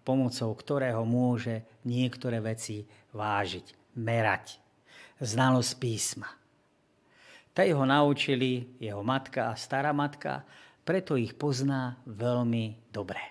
[0.02, 4.58] pomocou ktorého môže niektoré veci vážiť, merať.
[5.22, 6.30] Znalosť písma.
[7.52, 10.42] Tej ho naučili jeho matka a stará matka,
[10.82, 13.22] preto ich pozná veľmi dobre.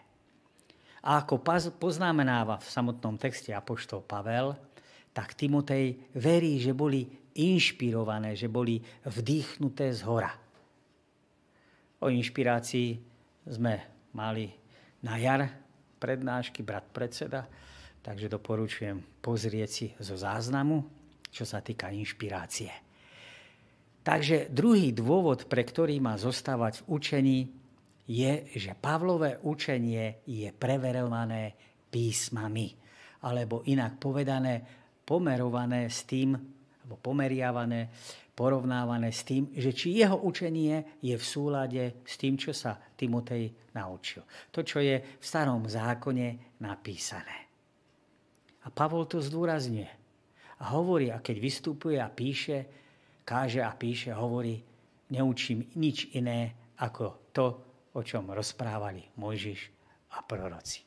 [1.01, 1.41] A ako
[1.81, 4.53] poznamenáva v samotnom texte Apoštol Pavel,
[5.17, 8.79] tak Timotej verí, že boli inšpirované, že boli
[9.09, 10.31] vdýchnuté z hora.
[12.05, 13.01] O inšpirácii
[13.49, 13.75] sme
[14.13, 14.53] mali
[15.01, 15.49] na jar
[16.01, 17.45] prednášky, brat predseda,
[18.01, 20.81] takže doporučujem pozrieť si zo záznamu,
[21.29, 22.73] čo sa týka inšpirácie.
[24.01, 27.41] Takže druhý dôvod, pre ktorý má zostávať v učení,
[28.11, 31.55] je, že Pavlové učenie je preverované
[31.93, 32.75] písmami,
[33.23, 34.65] alebo inak povedané,
[35.05, 36.35] pomerované s tým,
[36.91, 37.87] alebo pomeriavané
[38.35, 43.71] porovnávané s tým, že či jeho učenie je v súlade s tým, čo sa Timotej
[43.79, 44.27] naučil.
[44.51, 47.47] To, čo je v starom zákone napísané.
[48.67, 49.87] A Pavol to zdôrazňuje.
[50.61, 52.67] A hovorí, a keď vystupuje a píše,
[53.23, 54.59] káže a píše, hovorí,
[55.15, 57.47] neučím nič iné ako to,
[57.95, 59.61] o čom rozprávali Mojžiš
[60.11, 60.83] a proroci.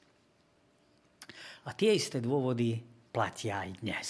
[1.63, 2.75] A tie isté dôvody
[3.15, 4.07] platia aj dnes.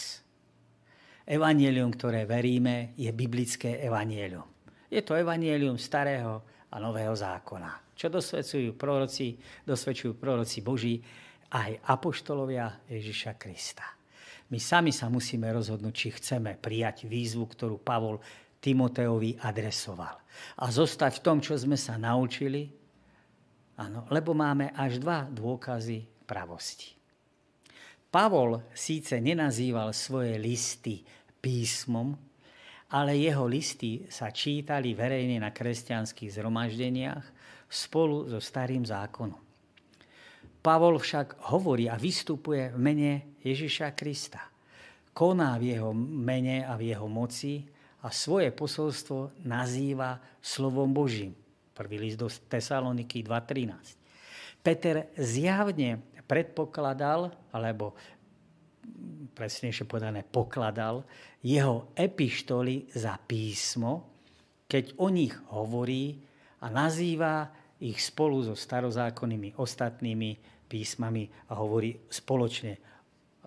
[1.23, 4.43] Evangelium, ktoré veríme, je biblické evangelium.
[4.91, 7.95] Je to evangelium starého a nového zákona.
[7.95, 10.99] Čo dosvedčujú proroci, dosvedčujú proroci Boží,
[11.53, 13.85] aj apoštolovia Ježiša Krista.
[14.49, 18.19] My sami sa musíme rozhodnúť, či chceme prijať výzvu, ktorú Pavol
[18.59, 20.17] Timoteovi adresoval.
[20.59, 22.67] A zostať v tom, čo sme sa naučili,
[23.77, 27.02] áno, lebo máme až dva dôkazy pravosti.
[28.13, 31.01] Pavol síce nenazýval svoje listy
[31.41, 32.13] písmom,
[32.93, 37.25] ale jeho listy sa čítali verejne na kresťanských zhromaždeniach
[37.65, 39.41] spolu so starým zákonom.
[40.61, 44.45] Pavol však hovorí a vystupuje v mene Ježiša Krista.
[45.09, 47.65] Koná v jeho mene a v jeho moci
[48.05, 51.33] a svoje posolstvo nazýva slovom Božím.
[51.73, 53.97] Prvý list do Tesaloniky 2.13.
[54.61, 57.93] Peter zjavne predpokladal, alebo
[59.37, 61.05] presnejšie povedané pokladal,
[61.45, 64.09] jeho epištoly za písmo,
[64.65, 66.17] keď o nich hovorí
[66.65, 67.53] a nazýva
[67.85, 70.29] ich spolu so starozákonnými ostatnými
[70.65, 72.73] písmami a hovorí spoločne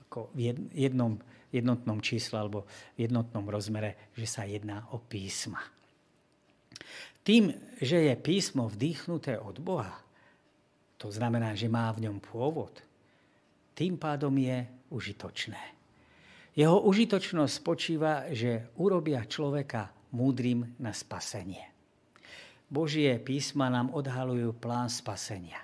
[0.07, 1.19] ako v jednom,
[1.51, 5.59] jednotnom čísle alebo v jednotnom rozmere, že sa jedná o písma.
[7.27, 7.51] Tým,
[7.83, 10.06] že je písmo vdýchnuté od Boha,
[10.97, 12.81] to znamená, že má v ňom pôvod,
[13.77, 15.77] tým pádom je užitočné.
[16.57, 21.61] Jeho užitočnosť spočíva, že urobia človeka múdrym na spasenie.
[22.67, 25.61] Božie písma nám odhalujú plán spasenia,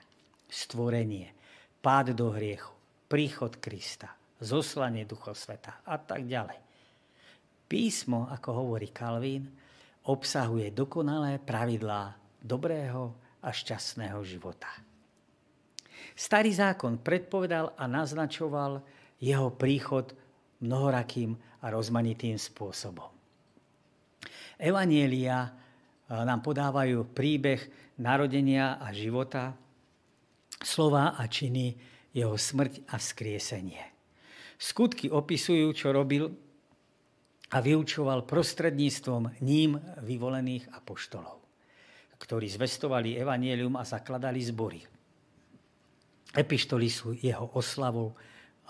[0.52, 1.32] stvorenie,
[1.80, 2.76] pád do hriechu,
[3.08, 6.60] príchod Krista, zoslanie Ducha Sveta a tak ďalej.
[7.66, 9.48] Písmo, ako hovorí Kalvín,
[10.12, 12.12] obsahuje dokonalé pravidlá
[12.44, 14.91] dobrého a šťastného života.
[16.12, 18.84] Starý zákon predpovedal a naznačoval
[19.22, 20.12] jeho príchod
[20.62, 23.10] mnohorakým a rozmanitým spôsobom.
[24.62, 25.52] Evanielia eh,
[26.22, 27.60] nám podávajú príbeh
[27.98, 29.54] narodenia a života,
[30.62, 31.74] slova a činy
[32.14, 33.82] jeho smrť a vzkriesenie.
[34.62, 36.30] Skutky opisujú, čo robil
[37.52, 41.42] a vyučoval prostredníctvom ním vyvolených apoštolov,
[42.16, 44.80] ktorí zvestovali evanielium a zakladali zbory.
[46.32, 48.16] Epištoly sú jeho oslavou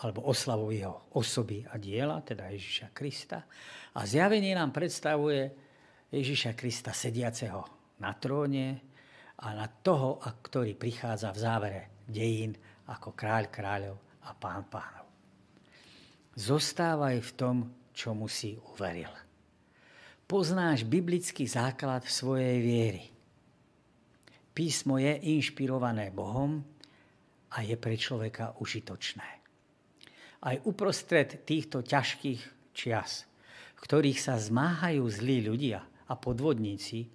[0.03, 3.47] alebo oslavou jeho osoby a diela, teda Ježiša Krista.
[3.95, 5.53] A zjavenie nám predstavuje
[6.11, 7.63] Ježiša Krista sediaceho
[8.03, 8.83] na tróne
[9.39, 12.57] a na toho, ktorý prichádza v závere dejín
[12.91, 13.97] ako kráľ kráľov
[14.27, 15.07] a pán pánov.
[16.35, 17.57] Zostávaj v tom,
[17.93, 19.13] čo si uveril.
[20.25, 23.05] Poznáš biblický základ svojej viery.
[24.57, 26.65] Písmo je inšpirované Bohom
[27.53, 29.29] a je pre človeka užitočné.
[30.43, 33.29] Aj uprostred týchto ťažkých čias,
[33.77, 37.07] v ktorých sa zmáhajú zlí ľudia a podvodníci,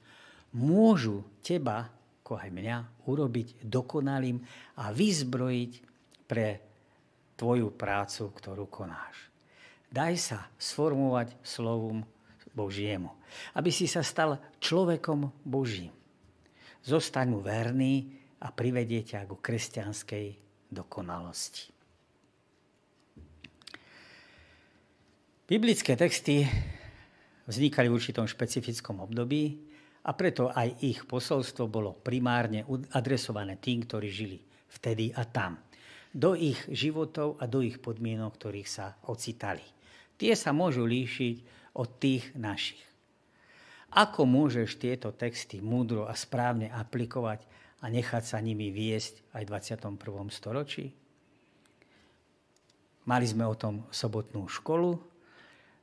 [0.55, 1.89] môžu teba,
[2.23, 4.37] ako aj mňa, urobiť dokonalým
[4.79, 5.71] a vyzbrojiť
[6.27, 6.47] pre
[7.37, 9.29] tvoju prácu, ktorú konáš.
[9.87, 12.03] Daj sa sformovať slovom
[12.51, 13.15] Božiemu,
[13.55, 15.93] aby si sa stal človekom Božím.
[16.83, 20.25] Zostaň mu verný a privedie ťa ku kresťanskej
[20.69, 21.73] dokonalosti.
[25.47, 26.43] Biblické texty
[27.47, 29.55] vznikali v určitom špecifickom období
[30.03, 35.55] a preto aj ich posolstvo bolo primárne adresované tým, ktorí žili vtedy a tam.
[36.11, 39.63] Do ich životov a do ich podmienok, ktorých sa ocitali.
[40.19, 41.35] Tie sa môžu líšiť
[41.79, 42.83] od tých našich.
[43.95, 47.47] Ako môžeš tieto texty múdro a správne aplikovať
[47.81, 50.33] a nechať sa nimi viesť aj v 21.
[50.33, 50.95] storočí?
[53.07, 54.99] Mali sme o tom sobotnú školu,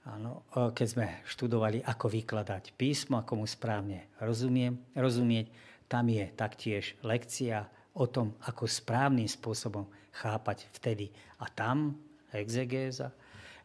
[0.05, 5.49] áno, keď sme študovali, ako vykladať písmo, ako mu správne rozumiem, rozumieť.
[5.89, 7.64] Tam je taktiež lekcia
[7.97, 11.09] o tom, ako správnym spôsobom chápať vtedy
[11.41, 11.97] a tam
[12.35, 13.14] exegéza,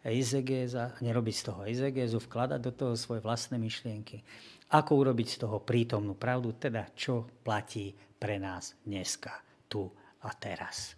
[0.06, 4.24] exegéza, nerobiť z toho exegézu, vkladať do toho svoje vlastné myšlienky.
[4.70, 7.90] Ako urobiť z toho prítomnú pravdu, teda čo platí
[8.20, 9.34] pre nás dneska,
[9.66, 9.90] tu
[10.22, 10.94] a teraz.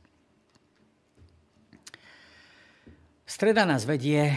[3.24, 4.28] Streda nás vedie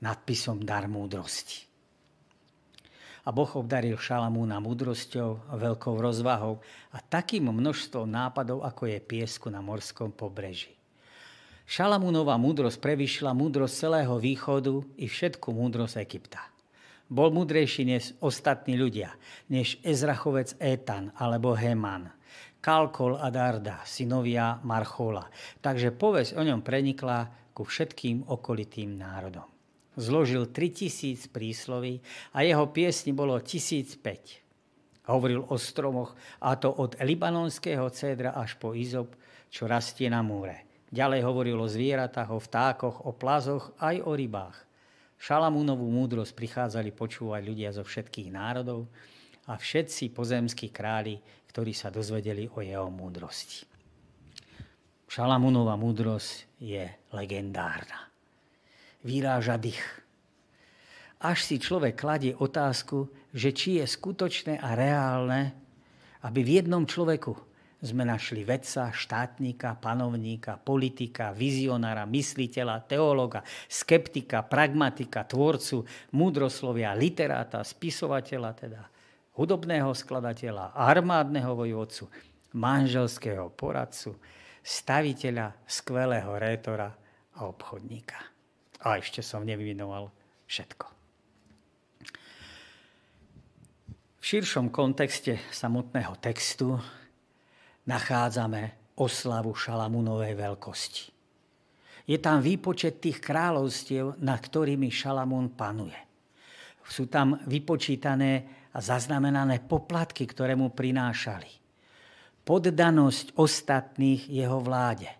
[0.00, 1.68] nadpisom Dar múdrosti.
[3.26, 6.62] A Boh obdaril Šalamúna múdrosťou, veľkou rozvahou
[6.94, 10.72] a takým množstvom nápadov, ako je piesku na morskom pobreží.
[11.66, 16.55] Šalamúnová múdrosť prevyšla múdrosť celého východu i všetku múdrosť Egypta.
[17.06, 19.14] Bol múdrejší než ostatní ľudia,
[19.46, 22.10] než Ezrachovec Etan alebo Heman,
[22.58, 25.30] Kalkol a Darda, synovia Marchola.
[25.62, 29.46] Takže povesť o ňom prenikla ku všetkým okolitým národom.
[29.94, 32.02] Zložil 3000 prísloví
[32.34, 35.06] a jeho piesni bolo 1005.
[35.06, 39.14] Hovoril o stromoch, a to od libanonského cédra až po izop,
[39.46, 40.66] čo rastie na múre.
[40.90, 44.65] Ďalej hovoril o zvieratách, o vtákoch, o plazoch, aj o rybách.
[45.16, 48.86] Šalamúnovú múdrosť prichádzali počúvať ľudia zo všetkých národov
[49.48, 51.16] a všetci pozemskí králi,
[51.48, 53.64] ktorí sa dozvedeli o jeho múdrosti.
[55.06, 58.10] Šalamúnová múdrosť je legendárna.
[59.06, 59.80] Vyráža dých.
[61.22, 65.56] Až si človek kladie otázku, že či je skutočné a reálne,
[66.26, 67.45] aby v jednom človeku
[67.84, 75.84] sme našli vedca, štátnika, panovníka, politika, vizionára, mysliteľa, teológa, skeptika, pragmatika, tvorcu,
[76.16, 78.82] múdroslovia, literáta, spisovateľa, teda
[79.36, 82.08] hudobného skladateľa, armádneho vojvodcu,
[82.56, 84.16] manželského poradcu,
[84.64, 86.88] staviteľa, skvelého rétora
[87.36, 88.16] a obchodníka.
[88.88, 90.08] A ešte som nevyvinoval
[90.48, 90.86] všetko.
[94.16, 96.80] V širšom kontexte samotného textu
[97.86, 101.04] nachádzame oslavu Šalamúnovej veľkosti.
[102.06, 105.98] Je tam výpočet tých kráľovstiev, nad ktorými Šalamún panuje.
[106.86, 111.50] Sú tam vypočítané a zaznamenané poplatky, ktoré mu prinášali.
[112.46, 115.10] Poddanosť ostatných jeho vláde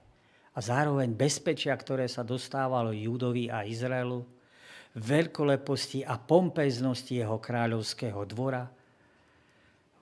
[0.55, 4.23] a zároveň bezpečia, ktoré sa dostávalo Júdovi a Izraelu,
[4.95, 8.63] veľkoleposti a pompeznosti jeho kráľovského dvora,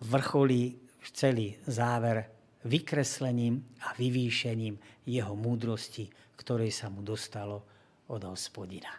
[0.04, 0.76] vrcholí
[1.16, 2.33] celý záver
[2.64, 7.62] vykreslením a vyvýšením jeho múdrosti, ktorej sa mu dostalo
[8.08, 8.90] od hospodina.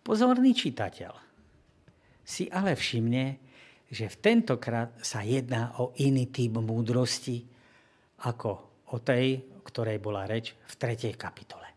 [0.00, 1.12] Pozorný čitateľ
[2.26, 3.24] si ale všimne,
[3.86, 7.46] že v tentokrát sa jedná o iný typ múdrosti
[8.26, 8.50] ako
[8.90, 11.14] o tej, ktorej bola reč v 3.
[11.14, 11.68] kapitole.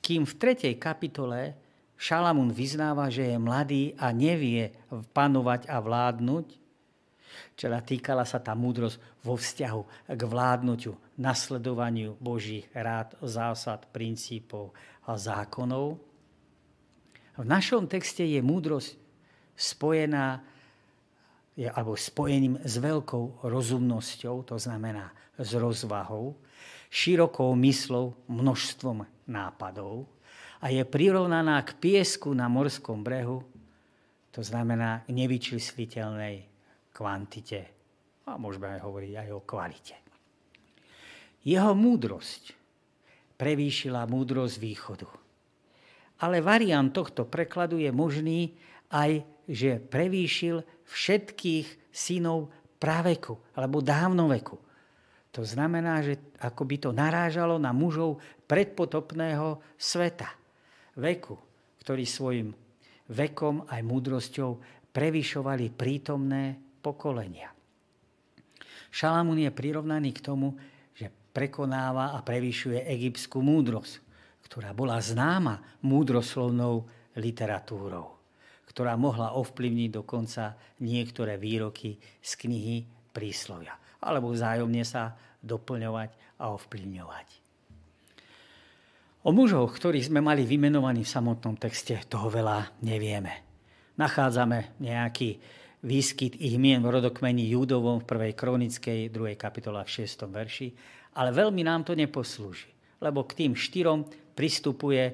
[0.00, 0.76] Kým v 3.
[0.76, 1.56] kapitole
[2.00, 4.72] Šalamún vyznáva, že je mladý a nevie
[5.12, 6.59] panovať a vládnuť,
[7.54, 14.72] Čela týkala sa tá múdrosť vo vzťahu k vládnutiu, nasledovaniu Božích rád, zásad, princípov
[15.06, 16.00] a zákonov.
[17.40, 18.96] V našom texte je múdrosť
[19.56, 20.44] spojená
[21.60, 26.32] je, alebo spojením s veľkou rozumnosťou, to znamená s rozvahou,
[26.88, 30.08] širokou myslou, množstvom nápadov
[30.60, 33.44] a je prirovnaná k piesku na morskom brehu,
[34.30, 36.49] to znamená k nevyčísliteľnej
[37.00, 37.60] kvantite
[38.28, 39.96] a môžeme aj hovoriť aj o kvalite.
[41.40, 42.52] Jeho múdrosť
[43.40, 45.08] prevýšila múdrosť východu.
[46.20, 48.52] Ale variant tohto prekladu je možný
[48.92, 54.60] aj, že prevýšil všetkých synov praveku alebo dávnoveku.
[55.32, 60.28] To znamená, že ako by to narážalo na mužov predpotopného sveta,
[61.00, 61.40] veku,
[61.80, 62.52] ktorí svojim
[63.08, 64.50] vekom aj múdrosťou
[64.92, 67.52] prevyšovali prítomné pokolenia.
[68.90, 70.58] Šalamún je prirovnaný k tomu,
[70.96, 74.02] že prekonáva a prevyšuje egyptskú múdrosť,
[74.50, 78.18] ktorá bola známa múdroslovnou literatúrou,
[78.66, 82.76] ktorá mohla ovplyvniť dokonca niektoré výroky z knihy
[83.14, 86.10] príslovia, alebo vzájomne sa doplňovať
[86.42, 87.28] a ovplyvňovať.
[89.20, 93.44] O mužoch, ktorých sme mali vymenovaní v samotnom texte, toho veľa nevieme.
[94.00, 95.36] Nachádzame nejaký
[95.80, 98.36] výskyt ich mien v rodokmeni Júdovom v 1.
[98.36, 99.36] kronickej 2.
[99.40, 100.28] kapitola v 6.
[100.28, 100.68] verši,
[101.16, 102.68] ale veľmi nám to neposlúži,
[103.00, 104.04] lebo k tým štyrom
[104.36, 105.04] pristupuje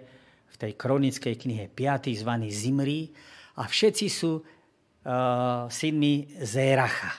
[0.50, 2.10] v tej kronickej knihe 5.
[2.18, 3.14] zvaný Zimri
[3.56, 4.44] a všetci sú uh,
[5.70, 7.14] synmi Zéracha.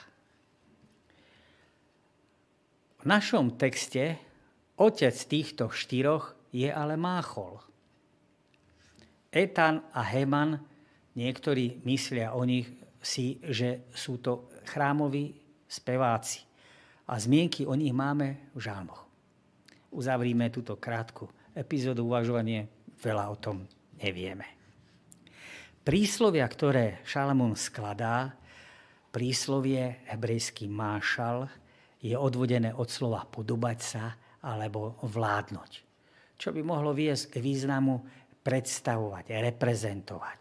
[2.98, 4.20] V našom texte
[4.76, 7.62] otec týchto štyroch je ale Máchol.
[9.32, 10.60] Etan a Heman,
[11.16, 12.68] niektorí myslia o nich,
[13.08, 15.32] si, že sú to chrámoví
[15.64, 16.44] speváci.
[17.08, 19.08] A zmienky o nich máme v žálmoch.
[19.88, 21.24] Uzavrime túto krátku
[21.56, 22.68] epizódu uvažovanie,
[23.00, 23.64] veľa o tom
[23.96, 24.44] nevieme.
[25.80, 28.36] Príslovia, ktoré Šalamún skladá,
[29.08, 31.48] príslovie hebrejský mášal,
[32.04, 34.04] je odvodené od slova podobať sa
[34.44, 35.70] alebo vládnuť.
[36.36, 38.04] Čo by mohlo viesť k významu
[38.44, 40.40] predstavovať, reprezentovať.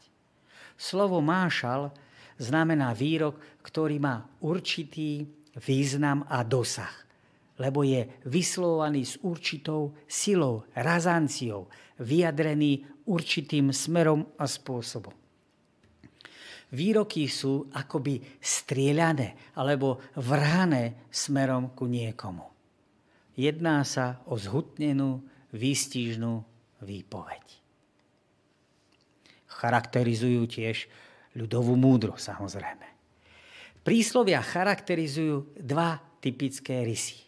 [0.77, 1.89] Slovo mášal
[2.37, 5.25] znamená výrok, ktorý má určitý
[5.57, 7.07] význam a dosah.
[7.57, 11.65] lebo je vyslovovaný s určitou silou, razanciou,
[11.97, 15.13] vyjadrený určitým smerom a spôsobom.
[16.67, 22.43] Výroky sú akoby strieľané alebo vrhané smerom ku niekomu.
[23.37, 25.23] Jedná sa o zhutnenú,
[25.55, 26.43] výstižnú
[26.83, 27.45] výpoveď.
[29.47, 30.91] Charakterizujú tiež
[31.37, 32.97] ľudovú múdru, samozrejme.
[33.85, 37.23] Príslovia charakterizujú dva typické rysy.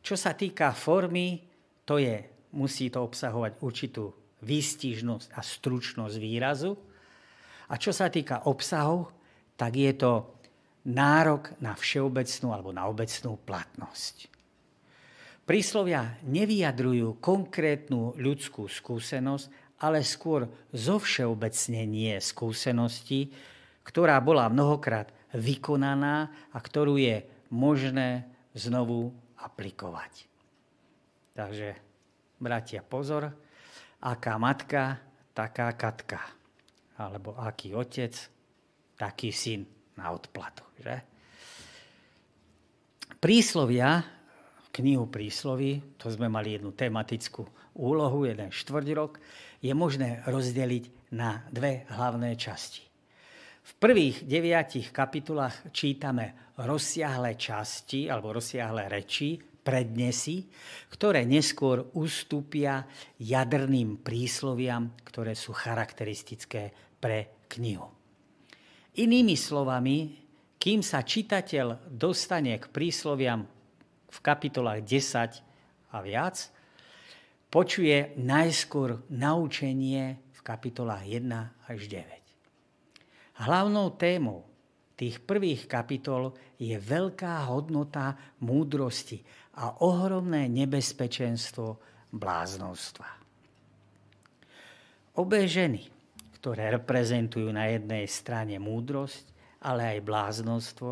[0.00, 1.42] Čo sa týka formy,
[1.84, 2.22] to je,
[2.56, 4.08] musí to obsahovať určitú
[4.42, 6.72] výstižnosť a stručnosť výrazu.
[7.70, 9.12] A čo sa týka obsahov,
[9.54, 10.12] tak je to
[10.90, 14.32] nárok na všeobecnú alebo na obecnú platnosť.
[15.42, 23.34] Príslovia nevyjadrujú konkrétnu ľudskú skúsenosť, ale skôr zovšeobecnenie skúsenosti,
[23.82, 28.24] ktorá bola mnohokrát vykonaná a ktorú je možné
[28.54, 29.10] znovu
[29.42, 30.30] aplikovať.
[31.34, 31.74] Takže,
[32.38, 33.34] bratia, pozor,
[33.98, 35.02] aká matka,
[35.34, 36.20] taká katka.
[37.00, 38.14] Alebo aký otec,
[38.94, 39.66] taký syn
[39.98, 40.62] na odplatu.
[40.78, 40.96] Že?
[43.18, 44.21] Príslovia
[44.72, 47.44] knihu prísloví, to sme mali jednu tematickú
[47.76, 49.20] úlohu, jeden štvrť rok,
[49.60, 52.82] je možné rozdeliť na dve hlavné časti.
[53.62, 60.42] V prvých deviatich kapitulách čítame rozsiahle časti alebo rozsiahle reči, prednesy,
[60.90, 62.82] ktoré neskôr ustúpia
[63.22, 67.86] jadrným prísloviam, ktoré sú charakteristické pre knihu.
[68.98, 70.18] Inými slovami,
[70.58, 73.46] kým sa čitateľ dostane k prísloviam
[74.12, 76.36] v kapitolách 10 a viac,
[77.48, 83.44] počuje najskôr naučenie v kapitolách 1 až 9.
[83.44, 84.44] Hlavnou témou
[84.96, 89.24] tých prvých kapitol je veľká hodnota múdrosti
[89.56, 91.80] a ohromné nebezpečenstvo
[92.12, 93.08] bláznostva.
[95.12, 95.84] Obe ženy,
[96.40, 99.28] ktoré reprezentujú na jednej strane múdrosť,
[99.64, 100.90] ale aj bláznostvo,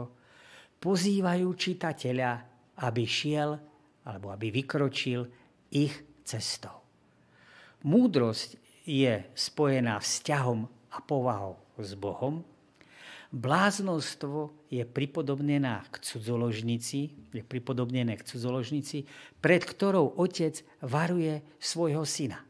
[0.76, 2.49] pozývajú čitateľa
[2.80, 3.60] aby šiel
[4.08, 5.28] alebo aby vykročil
[5.70, 5.92] ich
[6.24, 6.80] cestou.
[7.84, 12.42] Múdrosť je spojená vzťahom a povahou s Bohom.
[13.30, 19.06] Bláznostvo je pripodobnená k cudzoložnici, je pripodobnené k cudzoložnici,
[19.38, 22.42] pred ktorou otec varuje svojho syna.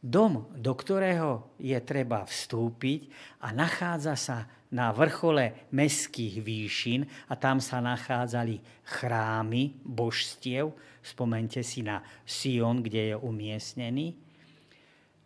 [0.00, 3.10] Dom, do ktorého je treba vstúpiť
[3.44, 10.70] a nachádza sa na vrchole meských výšin a tam sa nachádzali chrámy božstiev.
[11.02, 14.14] Spomente si na Sion, kde je umiestnený.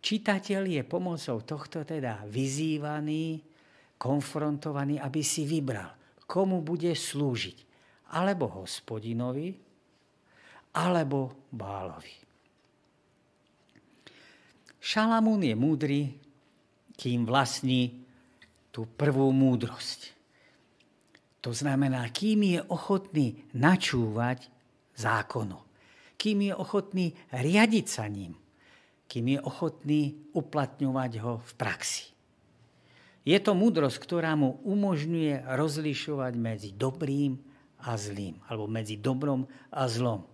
[0.05, 3.41] Čitateľ je pomocou tohto teda vyzývaný,
[3.97, 5.97] konfrontovaný, aby si vybral,
[6.29, 7.59] komu bude slúžiť.
[8.13, 9.49] Alebo hospodinovi,
[10.77, 12.15] alebo Bálovi.
[14.85, 16.01] Šalamún je múdry,
[16.93, 18.04] kým vlastní
[18.75, 20.11] tú prvú múdrosť.
[21.47, 24.51] To znamená, kým je ochotný načúvať
[24.99, 25.63] zákonu,
[26.19, 28.35] kým je ochotný riadiť sa ním,
[29.07, 30.03] kým je ochotný
[30.35, 32.11] uplatňovať ho v praxi.
[33.23, 37.39] Je to múdrosť, ktorá mu umožňuje rozlišovať medzi dobrým
[37.87, 40.27] a zlým, alebo medzi dobrom a zlom.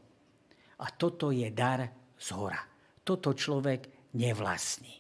[0.81, 1.87] A toto je dar
[2.17, 2.63] z hora.
[3.05, 4.97] Toto človek nevlastní.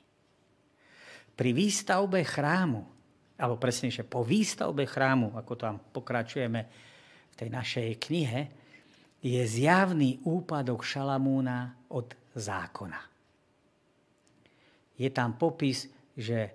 [1.34, 2.99] Pri výstavbe chrámu
[3.40, 6.60] alebo presnejšie po výstavbe chrámu, ako tam pokračujeme
[7.32, 8.40] v tej našej knihe,
[9.20, 13.00] je zjavný úpadok Šalamúna od zákona.
[15.00, 16.52] Je tam popis, že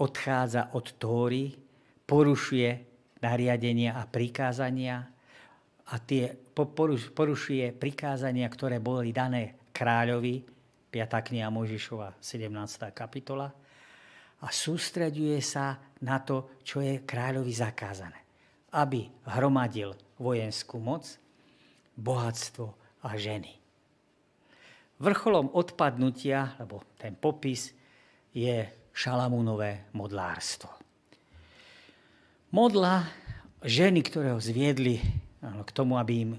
[0.00, 1.52] odchádza od Tóry,
[2.04, 2.70] porušuje
[3.20, 5.04] nariadenia a prikázania
[5.84, 6.32] a tie
[7.12, 10.44] porušuje prikázania, ktoré boli dané kráľovi,
[10.92, 11.28] 5.
[11.32, 12.94] kniha Možišova, 17.
[12.94, 13.50] kapitola,
[14.44, 18.20] a sústreďuje sa na to, čo je kráľovi zakázané.
[18.76, 21.08] Aby hromadil vojenskú moc,
[21.96, 22.66] bohatstvo
[23.00, 23.56] a ženy.
[25.00, 27.72] Vrcholom odpadnutia, lebo ten popis,
[28.34, 30.70] je Šalamúnové modlárstvo.
[32.54, 33.06] Modla
[33.62, 35.02] ženy, ktoré ho zviedli
[35.42, 36.32] k tomu, aby im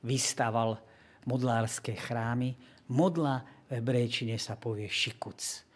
[0.00, 0.80] vystával
[1.28, 2.56] modlárske chrámy,
[2.88, 5.67] modla v hebrejčine sa povie šikuc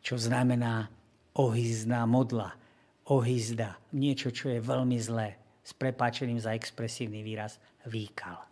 [0.00, 0.88] čo znamená
[1.36, 2.56] ohyzná modla,
[3.08, 8.50] ohyzda, niečo, čo je veľmi zlé, s prepáčením za expresívny výraz, výkal.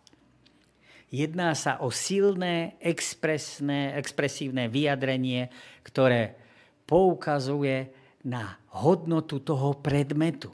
[1.09, 5.49] Jedná sa o silné, expresné, expresívne vyjadrenie,
[5.81, 6.37] ktoré
[6.85, 7.89] poukazuje
[8.29, 10.53] na hodnotu toho predmetu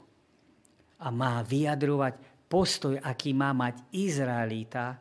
[0.96, 4.96] a má vyjadrovať postoj, aký má mať Izraelita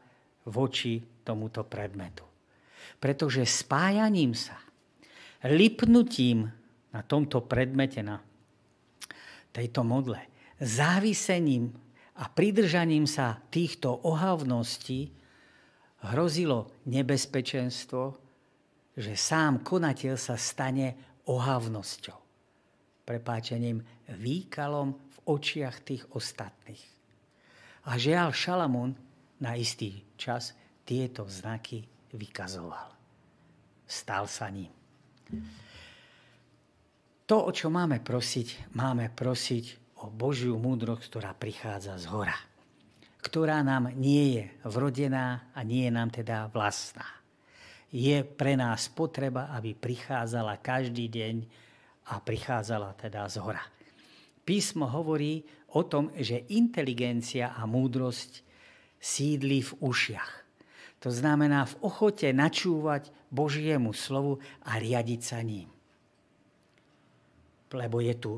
[0.51, 2.27] voči tomuto predmetu.
[2.99, 4.59] Pretože spájaním sa,
[5.45, 6.49] lipnutím
[6.93, 8.21] na tomto predmete, na
[9.53, 10.19] tejto modle,
[10.59, 11.71] závisením
[12.15, 15.11] a pridržaním sa týchto ohavností
[16.11, 18.03] hrozilo nebezpečenstvo,
[18.95, 22.19] že sám konateľ sa stane ohavnosťou.
[23.05, 23.83] Prepáčením
[24.17, 26.83] výkalom v očiach tých ostatných.
[27.85, 28.97] A žiaľ Šalamún
[29.37, 31.85] na istý čas tieto znaky
[32.15, 32.95] vykazoval.
[33.85, 34.84] Stal sa ním.
[37.25, 42.37] To, o čo máme prosiť, máme prosiť o Božiu múdrosť, ktorá prichádza z hora.
[43.17, 47.09] Ktorá nám nie je vrodená a nie je nám teda vlastná.
[47.89, 51.35] Je pre nás potreba, aby prichádzala každý deň
[52.13, 53.65] a prichádzala teda z hora.
[54.45, 55.41] Písmo hovorí
[55.73, 58.45] o tom, že inteligencia a múdrosť
[59.01, 60.31] sídli v ušiach.
[61.01, 65.67] To znamená v ochote načúvať Božiemu slovu a riadiť sa ním.
[67.75, 68.33] Lebo je tu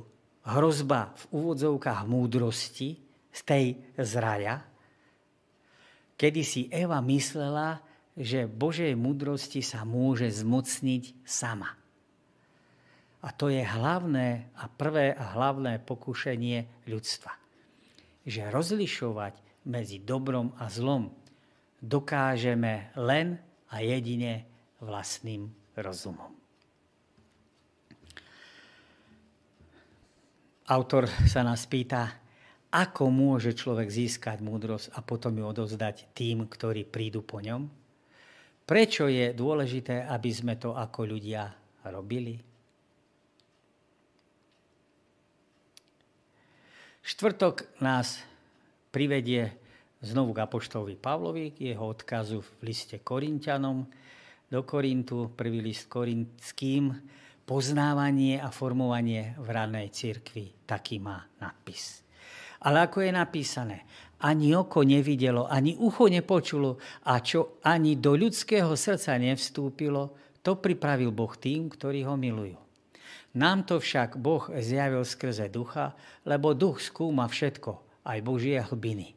[0.49, 2.97] hrozba v úvodzovkách múdrosti
[3.29, 3.65] z tej
[4.01, 4.65] zraja,
[6.17, 7.85] kedy si Eva myslela,
[8.17, 11.77] že Božej múdrosti sa môže zmocniť sama.
[13.21, 17.33] A to je hlavné a prvé a hlavné pokušenie ľudstva.
[18.25, 19.33] Že rozlišovať
[19.69, 21.13] medzi dobrom a zlom
[21.83, 23.37] dokážeme len
[23.69, 26.33] a jedine vlastným rozumom.
[30.67, 32.11] Autor sa nás pýta,
[32.67, 37.71] ako môže človek získať múdrosť a potom ju odovzdať tým, ktorí prídu po ňom?
[38.67, 41.55] Prečo je dôležité, aby sme to ako ľudia
[41.87, 42.35] robili?
[47.07, 48.19] Štvrtok nás
[48.91, 49.55] privedie
[50.03, 53.87] znovu k apoštolovi Pavlovi, k jeho odkazu v liste Korintianom,
[54.47, 56.95] do Korintu, prvý list korinským,
[57.47, 60.67] poznávanie a formovanie v ranej cirkvi.
[60.67, 62.03] Taký má nadpis.
[62.63, 63.77] Ale ako je napísané,
[64.23, 71.11] ani oko nevidelo, ani ucho nepočulo a čo ani do ľudského srdca nevstúpilo, to pripravil
[71.11, 72.57] Boh tým, ktorí ho milujú.
[73.37, 75.93] Nám to však Boh zjavil skrze ducha,
[76.25, 79.16] lebo duch skúma všetko, aj Božie hlbiny.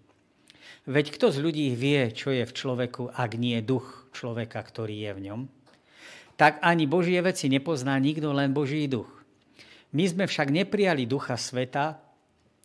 [0.89, 5.11] Veď kto z ľudí vie, čo je v človeku, ak nie duch človeka, ktorý je
[5.12, 5.41] v ňom?
[6.41, 9.09] Tak ani Božie veci nepozná nikto, len Boží duch.
[9.93, 12.01] My sme však neprijali ducha sveta,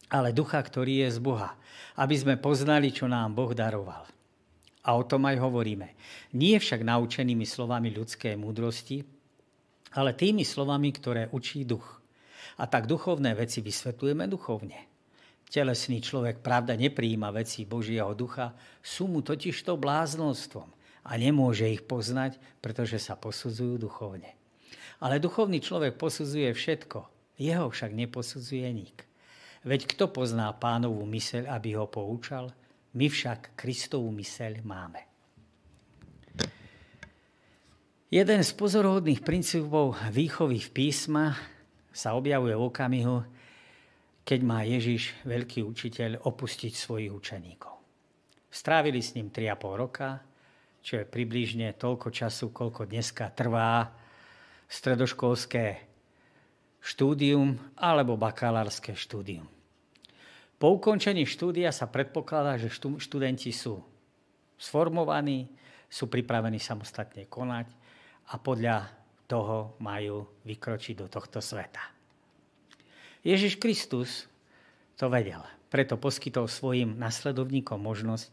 [0.08, 1.58] ale ducha, ktorý je z Boha,
[2.00, 4.08] aby sme poznali, čo nám Boh daroval.
[4.86, 5.98] A o tom aj hovoríme.
[6.38, 9.02] Nie však naučenými slovami ľudskej múdrosti,
[9.98, 12.00] ale tými slovami, ktoré učí duch.
[12.62, 14.95] A tak duchovné veci vysvetľujeme duchovne.
[15.50, 20.68] Telesný človek pravda nepríjima veci Božieho ducha, sú mu totižto bláznostvom
[21.06, 24.34] a nemôže ich poznať, pretože sa posudzujú duchovne.
[25.00, 27.00] Ale duchovný človek posudzuje všetko,
[27.38, 28.98] jeho však neposudzuje nik.
[29.66, 32.54] Veď kto pozná pánovú myseľ, aby ho poučal?
[32.96, 35.02] My však Kristovú myseľ máme.
[38.14, 41.36] Jeden z pozorodných princípov výchovy v písma
[41.92, 43.18] sa objavuje v okamihu,
[44.26, 47.78] keď má Ježiš, veľký učiteľ, opustiť svojich učeníkov.
[48.50, 50.26] Strávili s ním 3,5 roka,
[50.82, 53.94] čo je približne toľko času, koľko dneska trvá
[54.66, 55.86] stredoškolské
[56.82, 59.46] štúdium alebo bakalárske štúdium.
[60.58, 63.78] Po ukončení štúdia sa predpokladá, že študenti sú
[64.58, 65.46] sformovaní,
[65.86, 67.68] sú pripravení samostatne konať
[68.34, 68.90] a podľa
[69.30, 71.95] toho majú vykročiť do tohto sveta.
[73.26, 74.30] Ježiš Kristus
[74.94, 75.42] to vedel.
[75.74, 78.30] Preto poskytol svojim nasledovníkom možnosť,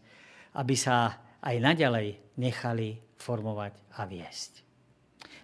[0.61, 4.62] aby sa aj naďalej nechali formovať a viesť.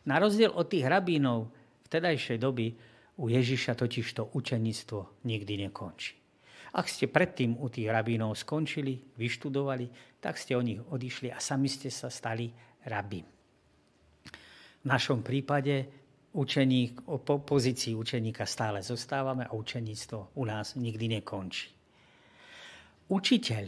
[0.04, 1.48] Na rozdiel od tých rabínov
[1.88, 2.76] vtedajšej doby
[3.18, 6.14] u Ježiša totiž to učenictvo nikdy nekončí.
[6.76, 11.66] Ak ste predtým u tých rabínov skončili, vyštudovali, tak ste o nich odišli a sami
[11.66, 12.52] ste sa stali
[12.84, 13.24] rabím.
[14.78, 15.88] V našom prípade
[16.32, 21.72] učeník, po pozícii učeníka stále zostávame a učeníctvo u nás nikdy nekončí.
[23.08, 23.64] Učiteľ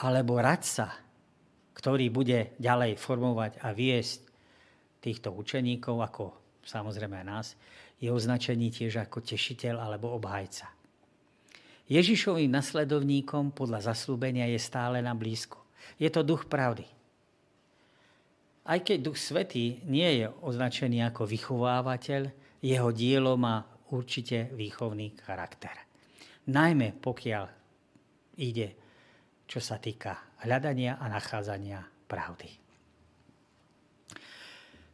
[0.00, 0.94] alebo radca,
[1.74, 4.20] ktorý bude ďalej formovať a viesť
[5.02, 6.22] týchto učeníkov, ako
[6.62, 7.58] samozrejme nás,
[8.00, 10.70] je označený tiež ako tešiteľ alebo obhajca.
[11.90, 15.58] Ježišovým nasledovníkom podľa zaslúbenia je stále na blízku.
[15.98, 16.86] Je to duch pravdy.
[18.64, 22.22] Aj keď Duch Svetý nie je označený ako vychovávateľ,
[22.60, 25.74] jeho dielo má určite výchovný charakter.
[26.50, 27.44] Najmä pokiaľ
[28.40, 28.80] ide
[29.50, 32.50] čo sa týka hľadania a nachádzania pravdy.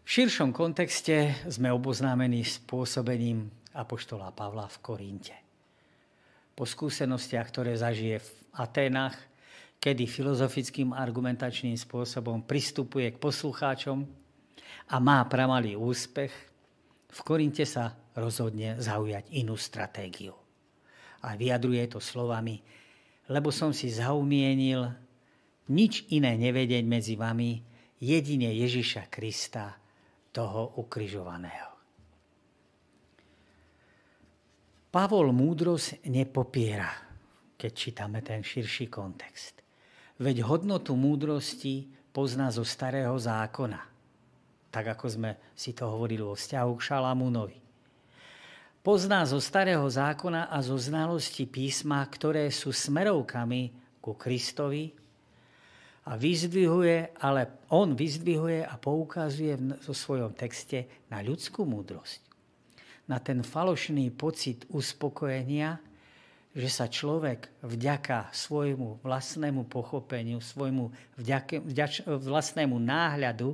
[0.00, 5.36] V širšom kontexte sme oboznámení s pôsobením apoštola Pavla v Korinte.
[6.56, 9.12] Po skúsenostiach, ktoré zažije v Aténach,
[9.86, 14.02] kedy filozofickým argumentačným spôsobom pristupuje k poslucháčom
[14.90, 16.34] a má pramalý úspech,
[17.06, 20.34] v Korinte sa rozhodne zaujať inú stratégiu.
[21.22, 22.58] A vyjadruje to slovami
[23.26, 24.86] lebo som si zaumienil
[25.74, 27.58] nič iné nevedieť medzi vami,
[27.98, 29.74] jedine Ježiša Krista,
[30.30, 31.72] toho ukrižovaného.
[34.92, 36.92] Pavol múdrosť nepopiera,
[37.56, 39.55] keď čítame ten širší kontext.
[40.16, 43.84] Veď hodnotu múdrosti pozná zo starého zákona,
[44.72, 47.66] tak ako sme si to hovorili o vzťahu k Šalamúnovi
[48.86, 54.94] pozná zo starého zákona a zo znalosti písma, ktoré sú smerovkami ku Kristovi
[56.06, 62.22] a vyzdvihuje, ale on vyzdvihuje a poukazuje zo svojom texte na ľudskú múdrosť.
[63.10, 65.82] Na ten falošný pocit uspokojenia,
[66.56, 70.88] že sa človek vďaka svojmu vlastnému pochopeniu, svojmu
[71.20, 73.52] vďaka, vďač, vlastnému náhľadu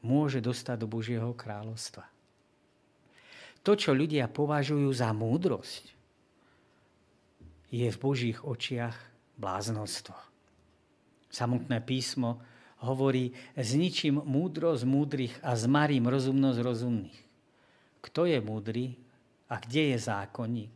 [0.00, 2.08] môže dostať do Božieho kráľovstva
[3.60, 5.92] to, čo ľudia považujú za múdrosť,
[7.70, 8.96] je v Božích očiach
[9.38, 10.16] bláznostvo.
[11.30, 12.42] Samotné písmo
[12.82, 17.18] hovorí, zničím múdrosť múdrych a zmarím rozumnosť rozumných.
[18.00, 18.98] Kto je múdry
[19.46, 20.74] a kde je zákonník?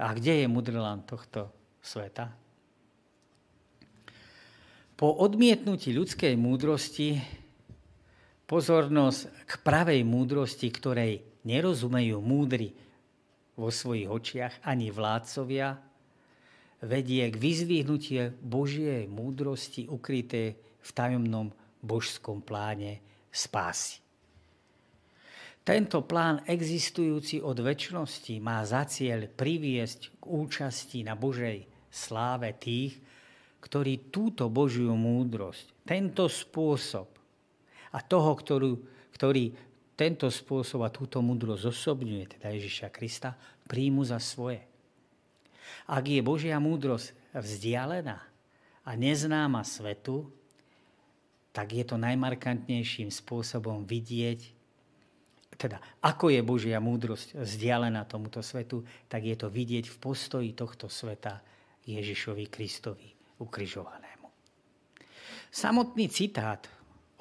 [0.00, 2.32] A kde je mudrlan tohto sveta?
[4.96, 7.18] Po odmietnutí ľudskej múdrosti
[8.46, 12.76] pozornosť k pravej múdrosti, ktorej nerozumejú múdri
[13.56, 15.80] vo svojich očiach ani vládcovia,
[16.84, 21.48] vedie k vyzvihnutie Božie múdrosti ukryté v tajomnom
[21.80, 24.01] božskom pláne spásy.
[25.62, 32.98] Tento plán existujúci od väčšnosti má za cieľ priviesť k účasti na Božej sláve tých,
[33.62, 37.06] ktorí túto Božiu múdrosť, tento spôsob
[37.94, 38.72] a toho, ktorú,
[39.14, 39.54] ktorý
[39.94, 43.38] tento spôsob a túto múdrosť zosobňuje, teda Ježiša Krista,
[43.70, 44.66] príjmu za svoje.
[45.86, 48.18] Ak je Božia múdrosť vzdialená
[48.82, 50.26] a neznáma svetu,
[51.54, 54.61] tak je to najmarkantnejším spôsobom vidieť,
[55.62, 60.90] teda ako je Božia múdrosť vzdialená tomuto svetu, tak je to vidieť v postoji tohto
[60.90, 61.38] sveta
[61.86, 63.06] Ježišovi Kristovi
[63.38, 64.26] ukrižovanému.
[65.52, 66.66] Samotný citát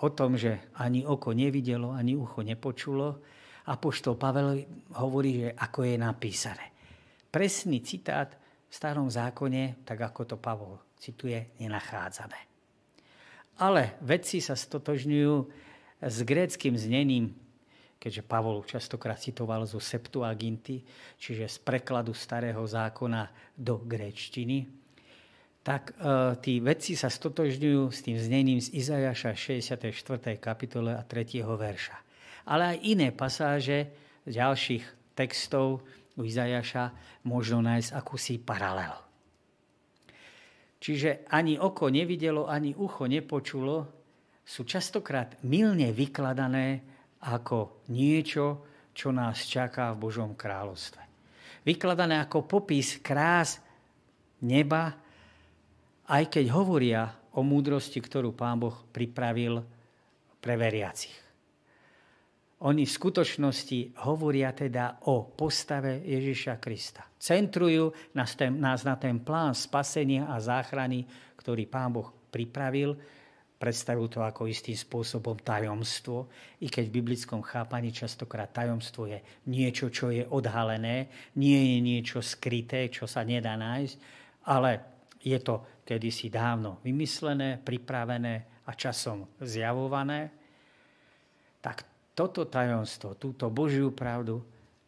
[0.02, 3.22] o tom, že ani oko nevidelo, ani ucho nepočulo.
[3.70, 4.66] A poštol Pavel
[4.98, 6.66] hovorí, že ako je napísané.
[7.30, 8.34] Presný citát
[8.66, 12.39] v starom zákone, tak ako to Pavol cituje, nenachádzame.
[13.62, 15.36] Ale vedci sa stotožňujú
[16.02, 17.38] s gréckým znením,
[18.02, 20.82] keďže Pavol častokrát citoval zo Septuaginty,
[21.22, 24.66] čiže z prekladu starého zákona do gréčtiny,
[25.62, 30.41] tak e, tí vedci sa stotožňujú s tým znením z Izajaša 64.
[30.41, 31.45] kapitole a 3.
[31.45, 31.97] verša.
[32.49, 33.93] Ale aj iné pasáže
[34.26, 35.86] z ďalších textov
[36.18, 36.89] u Izajaša
[37.30, 38.97] možno nájsť akúsi paralel.
[40.82, 43.86] Čiže ani oko nevidelo, ani ucho nepočulo,
[44.41, 46.91] sú častokrát milne vykladané
[47.22, 51.01] ako niečo, čo nás čaká v Božom kráľovstve.
[51.61, 53.61] Vykladané ako popis krás
[54.41, 54.97] neba,
[56.09, 57.01] aj keď hovoria
[57.38, 59.61] o múdrosti, ktorú Pán Boh pripravil
[60.41, 61.13] pre veriacich.
[62.61, 67.01] Oni v skutočnosti hovoria teda o postave Ježiša Krista.
[67.17, 71.05] Centrujú nás, nás na ten plán spasenia a záchrany,
[71.41, 72.93] ktorý Pán Boh pripravil.
[73.62, 76.26] Predstavujú to ako istým spôsobom tajomstvo,
[76.57, 82.26] i keď v biblickom chápaní častokrát tajomstvo je niečo, čo je odhalené, nie je niečo
[82.26, 83.95] skryté, čo sa nedá nájsť,
[84.49, 84.82] ale
[85.22, 90.34] je to kedysi dávno vymyslené, pripravené a časom zjavované,
[91.62, 91.86] tak
[92.18, 94.41] toto tajomstvo, túto Božiu pravdu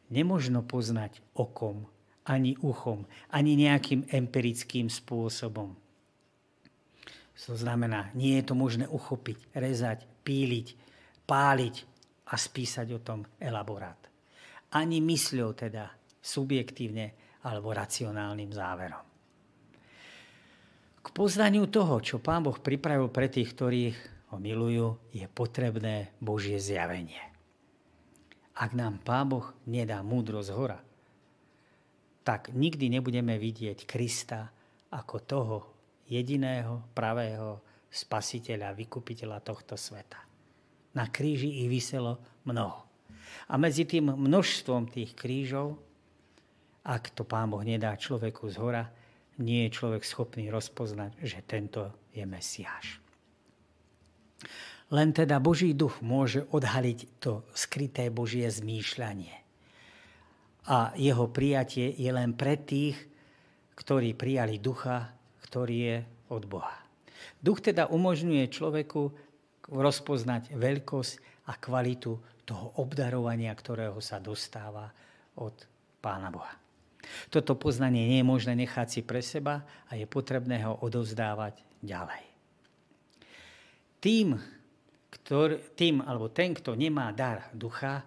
[0.10, 1.86] nemožno poznať okom,
[2.26, 5.78] ani uchom, ani nejakým empirickým spôsobom.
[7.48, 10.68] To znamená, nie je to možné uchopiť, rezať, píliť,
[11.28, 11.76] páliť
[12.32, 14.00] a spísať o tom elaborát.
[14.72, 15.92] Ani mysľou teda,
[16.24, 17.12] subjektívne
[17.44, 19.04] alebo racionálnym záverom.
[21.04, 23.92] K poznaniu toho, čo Pán Boh pripravil pre tých, ktorí
[24.32, 27.20] ho milujú, je potrebné Božie zjavenie.
[28.56, 30.80] Ak nám Pán Boh nedá múdrosť hora,
[32.24, 34.48] tak nikdy nebudeme vidieť Krista
[34.96, 35.73] ako toho
[36.14, 40.22] jediného pravého spasiteľa, vykupiteľa tohto sveta.
[40.94, 42.86] Na kríži ich vyselo mnoho.
[43.50, 45.78] A medzi tým množstvom tých krížov,
[46.86, 48.86] ak to Pán Boh nedá človeku z hora,
[49.42, 53.02] nie je človek schopný rozpoznať, že tento je Mesiáš.
[54.94, 59.34] Len teda Boží duch môže odhaliť to skryté Božie zmýšľanie.
[60.70, 62.96] A jeho prijatie je len pre tých,
[63.74, 65.10] ktorí prijali ducha,
[65.54, 65.98] ktorý je
[66.34, 66.74] od Boha.
[67.38, 69.14] Duch teda umožňuje človeku
[69.70, 74.90] rozpoznať veľkosť a kvalitu toho obdarovania, ktorého sa dostáva
[75.38, 75.54] od
[76.02, 76.58] Pána Boha.
[77.30, 82.24] Toto poznanie nie je možné nechať si pre seba a je potrebné ho odovzdávať ďalej.
[84.02, 84.34] Tým,
[85.14, 88.02] ktor, tým alebo ten, kto nemá dar ducha,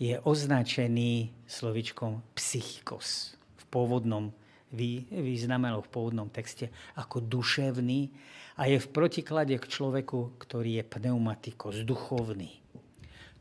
[0.00, 4.32] je označený slovičkom psychikos v pôvodnom
[4.72, 8.08] význame v pôvodnom texte ako duševný
[8.56, 12.60] a je v protiklade k človeku, ktorý je pneumatikos, duchovný.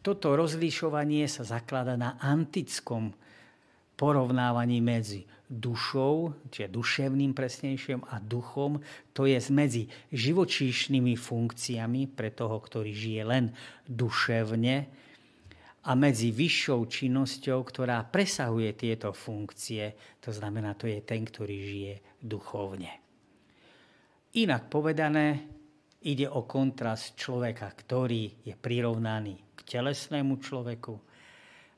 [0.01, 3.13] Toto rozlišovanie sa zaklada na antickom
[3.95, 8.79] porovnávaní medzi dušou, čiže duševným presnejším a duchom,
[9.11, 13.45] to je medzi živočíšnymi funkciami pre toho, ktorý žije len
[13.85, 14.89] duševne
[15.81, 21.95] a medzi vyššou činnosťou, ktorá presahuje tieto funkcie, to znamená, to je ten, ktorý žije
[22.21, 22.91] duchovne.
[24.37, 25.41] Inak povedané,
[26.05, 30.93] ide o kontrast človeka, ktorý je prirovnaný k telesnému človeku,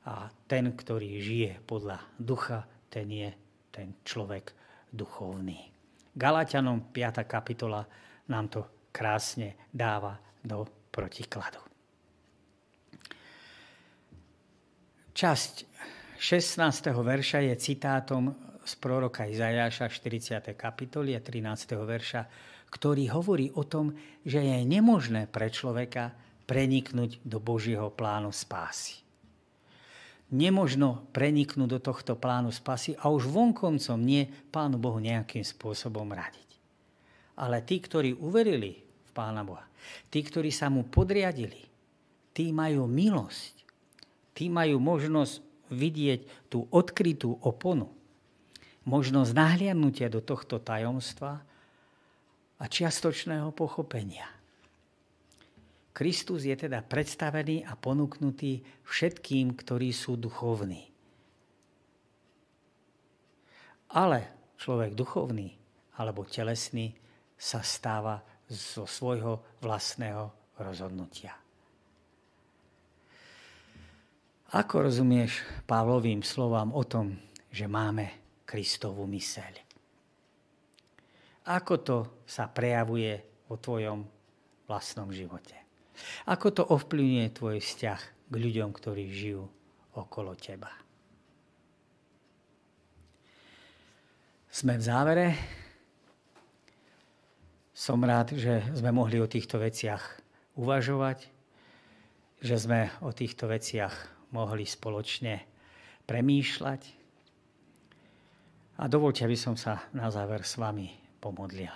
[0.04, 3.32] a ten, ktorý žije podľa ducha, ten je
[3.72, 4.52] ten človek
[4.92, 5.72] duchovný.
[6.12, 7.24] Galatianom 5.
[7.24, 7.82] kapitola
[8.28, 8.60] nám to
[8.92, 11.63] krásne dáva do protikladu.
[15.14, 15.70] Časť
[16.18, 16.90] 16.
[16.90, 18.34] verša je citátom
[18.66, 20.58] z proroka Izajaša 40.
[20.58, 21.78] kapitoly a 13.
[21.78, 22.26] verša,
[22.74, 23.94] ktorý hovorí o tom,
[24.26, 26.10] že je nemožné pre človeka
[26.50, 29.04] preniknúť do Božieho plánu spásy
[30.34, 36.50] nemožno preniknúť do tohto plánu spasy a už vonkoncom nie Pánu Bohu nejakým spôsobom radiť.
[37.38, 39.62] Ale tí, ktorí uverili v Pána Boha,
[40.10, 41.62] tí, ktorí sa mu podriadili,
[42.34, 43.63] tí majú milosť,
[44.34, 47.88] tí majú možnosť vidieť tú odkrytú oponu,
[48.84, 51.40] možnosť nahliadnutia do tohto tajomstva
[52.60, 54.28] a čiastočného pochopenia.
[55.94, 60.90] Kristus je teda predstavený a ponúknutý všetkým, ktorí sú duchovní.
[63.94, 65.54] Ale človek duchovný
[66.02, 66.90] alebo telesný
[67.38, 68.18] sa stáva
[68.50, 71.43] zo svojho vlastného rozhodnutia.
[74.54, 77.18] Ako rozumieš Pavlovým slovám o tom,
[77.50, 79.50] že máme Kristovú myseľ?
[81.50, 83.18] Ako to sa prejavuje
[83.50, 84.06] vo tvojom
[84.70, 85.58] vlastnom živote?
[86.30, 88.00] Ako to ovplyvňuje tvoj vzťah
[88.30, 89.42] k ľuďom, ktorí žijú
[89.98, 90.70] okolo teba?
[94.54, 95.26] Sme v závere.
[97.74, 100.22] Som rád, že sme mohli o týchto veciach
[100.54, 101.26] uvažovať,
[102.38, 105.46] že sme o týchto veciach mohli spoločne
[106.10, 106.82] premýšľať.
[108.82, 110.90] A dovolte, aby som sa na záver s vami
[111.22, 111.70] pomodlil.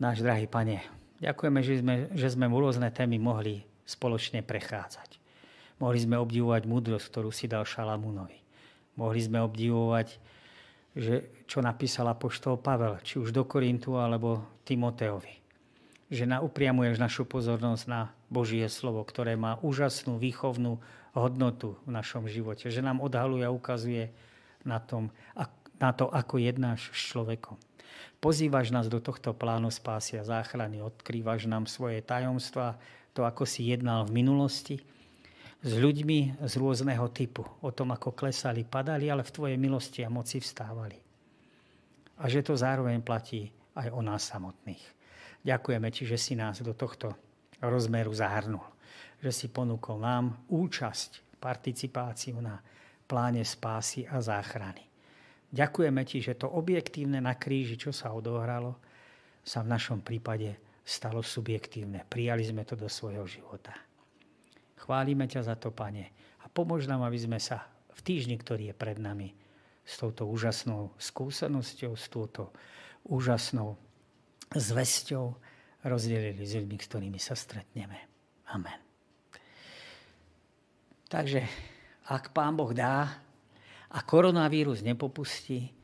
[0.00, 0.80] Náš drahý pane,
[1.20, 5.20] Ďakujeme, že sme, že sme rôzne témy mohli spoločne prechádzať.
[5.76, 8.40] Mohli sme obdivovať múdrosť, ktorú si dal Šalamúnovi.
[8.96, 10.16] Mohli sme obdivovať,
[10.96, 15.36] že, čo napísal apoštol Pavel, či už do Korintu alebo Timoteovi.
[16.08, 20.78] Že na, upriamuješ našu pozornosť na Božie slovo, ktoré má úžasnú výchovnú
[21.12, 22.70] hodnotu v našom živote.
[22.70, 24.14] Že nám odhaluje a ukazuje
[24.62, 25.10] na, tom,
[25.82, 27.58] na to, ako jednáš s človekom.
[28.22, 32.78] Pozývaš nás do tohto plánu spásy a záchrany, odkrývaš nám svoje tajomstva,
[33.10, 34.76] to, ako si jednal v minulosti,
[35.60, 40.12] s ľuďmi z rôzneho typu, o tom, ako klesali, padali, ale v Tvojej milosti a
[40.12, 40.96] moci vstávali.
[42.20, 44.80] A že to zároveň platí aj o nás samotných.
[45.44, 47.12] Ďakujeme Ti, že si nás do tohto
[47.64, 48.64] rozmeru zahrnul.
[49.20, 52.60] Že si ponúkol nám účasť, participáciu na
[53.08, 54.84] pláne spásy a záchrany.
[55.50, 58.78] Ďakujeme ti, že to objektívne na kríži, čo sa odohralo,
[59.42, 60.54] sa v našom prípade
[60.86, 62.06] stalo subjektívne.
[62.06, 63.74] Prijali sme to do svojho života.
[64.78, 68.74] Chválime ťa za to, Pane, a pomôž nám, aby sme sa v týždni, ktorý je
[68.78, 69.34] pred nami,
[69.82, 72.54] s touto úžasnou skúsenosťou, s touto
[73.10, 73.74] úžasnou
[74.54, 75.34] zväzťou
[75.84, 77.98] rozdelili s ľuďmi, s ktorými sa stretneme.
[78.52, 78.80] Amen.
[81.10, 81.42] Takže,
[82.06, 83.22] ak Pán Boh dá,
[83.90, 85.74] a koronavírus nepopustí,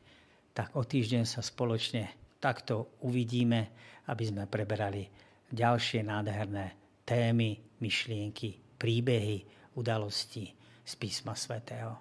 [0.55, 2.07] tak o týždeň sa spoločne
[2.39, 3.67] takto uvidíme,
[4.07, 5.03] aby sme preberali
[5.51, 6.65] ďalšie nádherné
[7.03, 9.43] témy, myšlienky, príbehy,
[9.75, 10.55] udalosti
[10.87, 11.99] z písma svätého.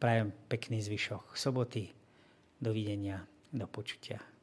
[0.00, 1.92] Prajem pekný zvyšok soboty.
[2.56, 3.20] Dovidenia,
[3.52, 4.35] do počutia.